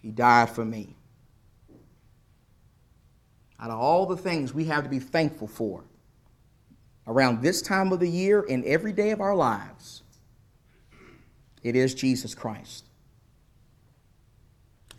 He 0.01 0.11
died 0.11 0.49
for 0.49 0.63
me. 0.63 0.95
Out 3.59 3.69
of 3.69 3.79
all 3.79 4.05
the 4.05 4.17
things 4.17 4.53
we 4.53 4.65
have 4.65 4.83
to 4.83 4.89
be 4.89 4.99
thankful 4.99 5.47
for, 5.47 5.83
around 7.07 7.41
this 7.41 7.61
time 7.61 7.91
of 7.91 7.99
the 7.99 8.09
year 8.09 8.45
and 8.49 8.63
every 8.65 8.93
day 8.93 9.11
of 9.11 9.19
our 9.19 9.35
lives, 9.35 10.03
it 11.63 11.75
is 11.75 11.93
Jesus 11.93 12.33
Christ. 12.33 12.85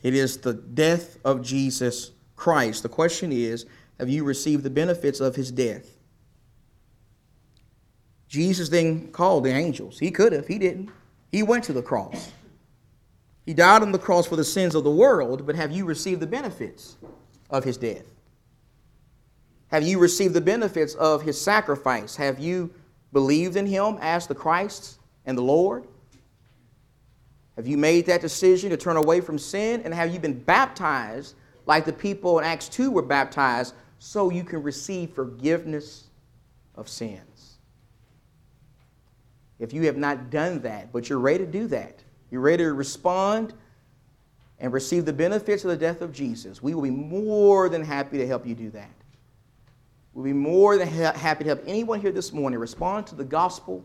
It 0.02 0.14
is 0.14 0.38
the 0.38 0.54
death 0.54 1.18
of 1.24 1.42
Jesus 1.42 2.12
Christ. 2.34 2.82
The 2.82 2.88
question 2.88 3.32
is 3.32 3.66
have 3.98 4.08
you 4.08 4.24
received 4.24 4.62
the 4.62 4.70
benefits 4.70 5.20
of 5.20 5.36
his 5.36 5.50
death? 5.50 5.95
Jesus 8.28 8.68
then 8.68 9.08
called 9.12 9.44
the 9.44 9.50
angels. 9.50 9.98
He 9.98 10.10
could 10.10 10.32
have, 10.32 10.46
he 10.46 10.58
didn't. 10.58 10.90
He 11.30 11.42
went 11.42 11.64
to 11.64 11.72
the 11.72 11.82
cross. 11.82 12.32
He 13.44 13.54
died 13.54 13.82
on 13.82 13.92
the 13.92 13.98
cross 13.98 14.26
for 14.26 14.36
the 14.36 14.44
sins 14.44 14.74
of 14.74 14.84
the 14.84 14.90
world, 14.90 15.46
but 15.46 15.54
have 15.54 15.70
you 15.70 15.84
received 15.84 16.20
the 16.20 16.26
benefits 16.26 16.96
of 17.50 17.62
his 17.62 17.76
death? 17.76 18.04
Have 19.68 19.84
you 19.84 19.98
received 19.98 20.34
the 20.34 20.40
benefits 20.40 20.94
of 20.94 21.22
his 21.22 21.40
sacrifice? 21.40 22.16
Have 22.16 22.38
you 22.38 22.72
believed 23.12 23.56
in 23.56 23.66
him 23.66 23.98
as 24.00 24.26
the 24.26 24.34
Christ 24.34 24.98
and 25.26 25.38
the 25.38 25.42
Lord? 25.42 25.86
Have 27.56 27.66
you 27.66 27.78
made 27.78 28.06
that 28.06 28.20
decision 28.20 28.70
to 28.70 28.76
turn 28.76 28.96
away 28.96 29.20
from 29.20 29.38
sin? 29.38 29.82
And 29.84 29.94
have 29.94 30.12
you 30.12 30.20
been 30.20 30.38
baptized 30.38 31.34
like 31.66 31.84
the 31.84 31.92
people 31.92 32.38
in 32.38 32.44
Acts 32.44 32.68
2 32.68 32.90
were 32.90 33.02
baptized 33.02 33.74
so 33.98 34.30
you 34.30 34.44
can 34.44 34.62
receive 34.62 35.10
forgiveness 35.10 36.04
of 36.74 36.88
sins? 36.88 37.35
If 39.58 39.72
you 39.72 39.82
have 39.82 39.96
not 39.96 40.30
done 40.30 40.60
that, 40.60 40.92
but 40.92 41.08
you're 41.08 41.18
ready 41.18 41.38
to 41.38 41.50
do 41.50 41.66
that, 41.68 42.02
you're 42.30 42.40
ready 42.40 42.64
to 42.64 42.72
respond 42.72 43.54
and 44.58 44.72
receive 44.72 45.04
the 45.04 45.12
benefits 45.12 45.64
of 45.64 45.70
the 45.70 45.76
death 45.76 46.00
of 46.00 46.12
Jesus, 46.12 46.62
we 46.62 46.74
will 46.74 46.82
be 46.82 46.90
more 46.90 47.68
than 47.68 47.84
happy 47.84 48.18
to 48.18 48.26
help 48.26 48.46
you 48.46 48.54
do 48.54 48.70
that. 48.70 48.90
We'll 50.14 50.24
be 50.24 50.32
more 50.32 50.78
than 50.78 50.88
ha- 50.88 51.12
happy 51.12 51.44
to 51.44 51.50
help 51.50 51.62
anyone 51.66 52.00
here 52.00 52.12
this 52.12 52.32
morning 52.32 52.58
respond 52.58 53.06
to 53.08 53.14
the 53.14 53.24
gospel. 53.24 53.84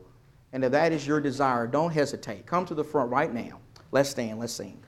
And 0.54 0.64
if 0.64 0.72
that 0.72 0.94
is 0.94 1.06
your 1.06 1.20
desire, 1.20 1.68
don't 1.68 1.92
hesitate. 1.92 2.46
Come 2.46 2.66
to 2.68 2.74
the 2.74 2.84
front 2.84 3.12
right 3.12 3.34
now. 3.34 3.60
Let's 3.92 4.10
stand, 4.10 4.40
let's 4.40 4.54
sing. 4.54 4.82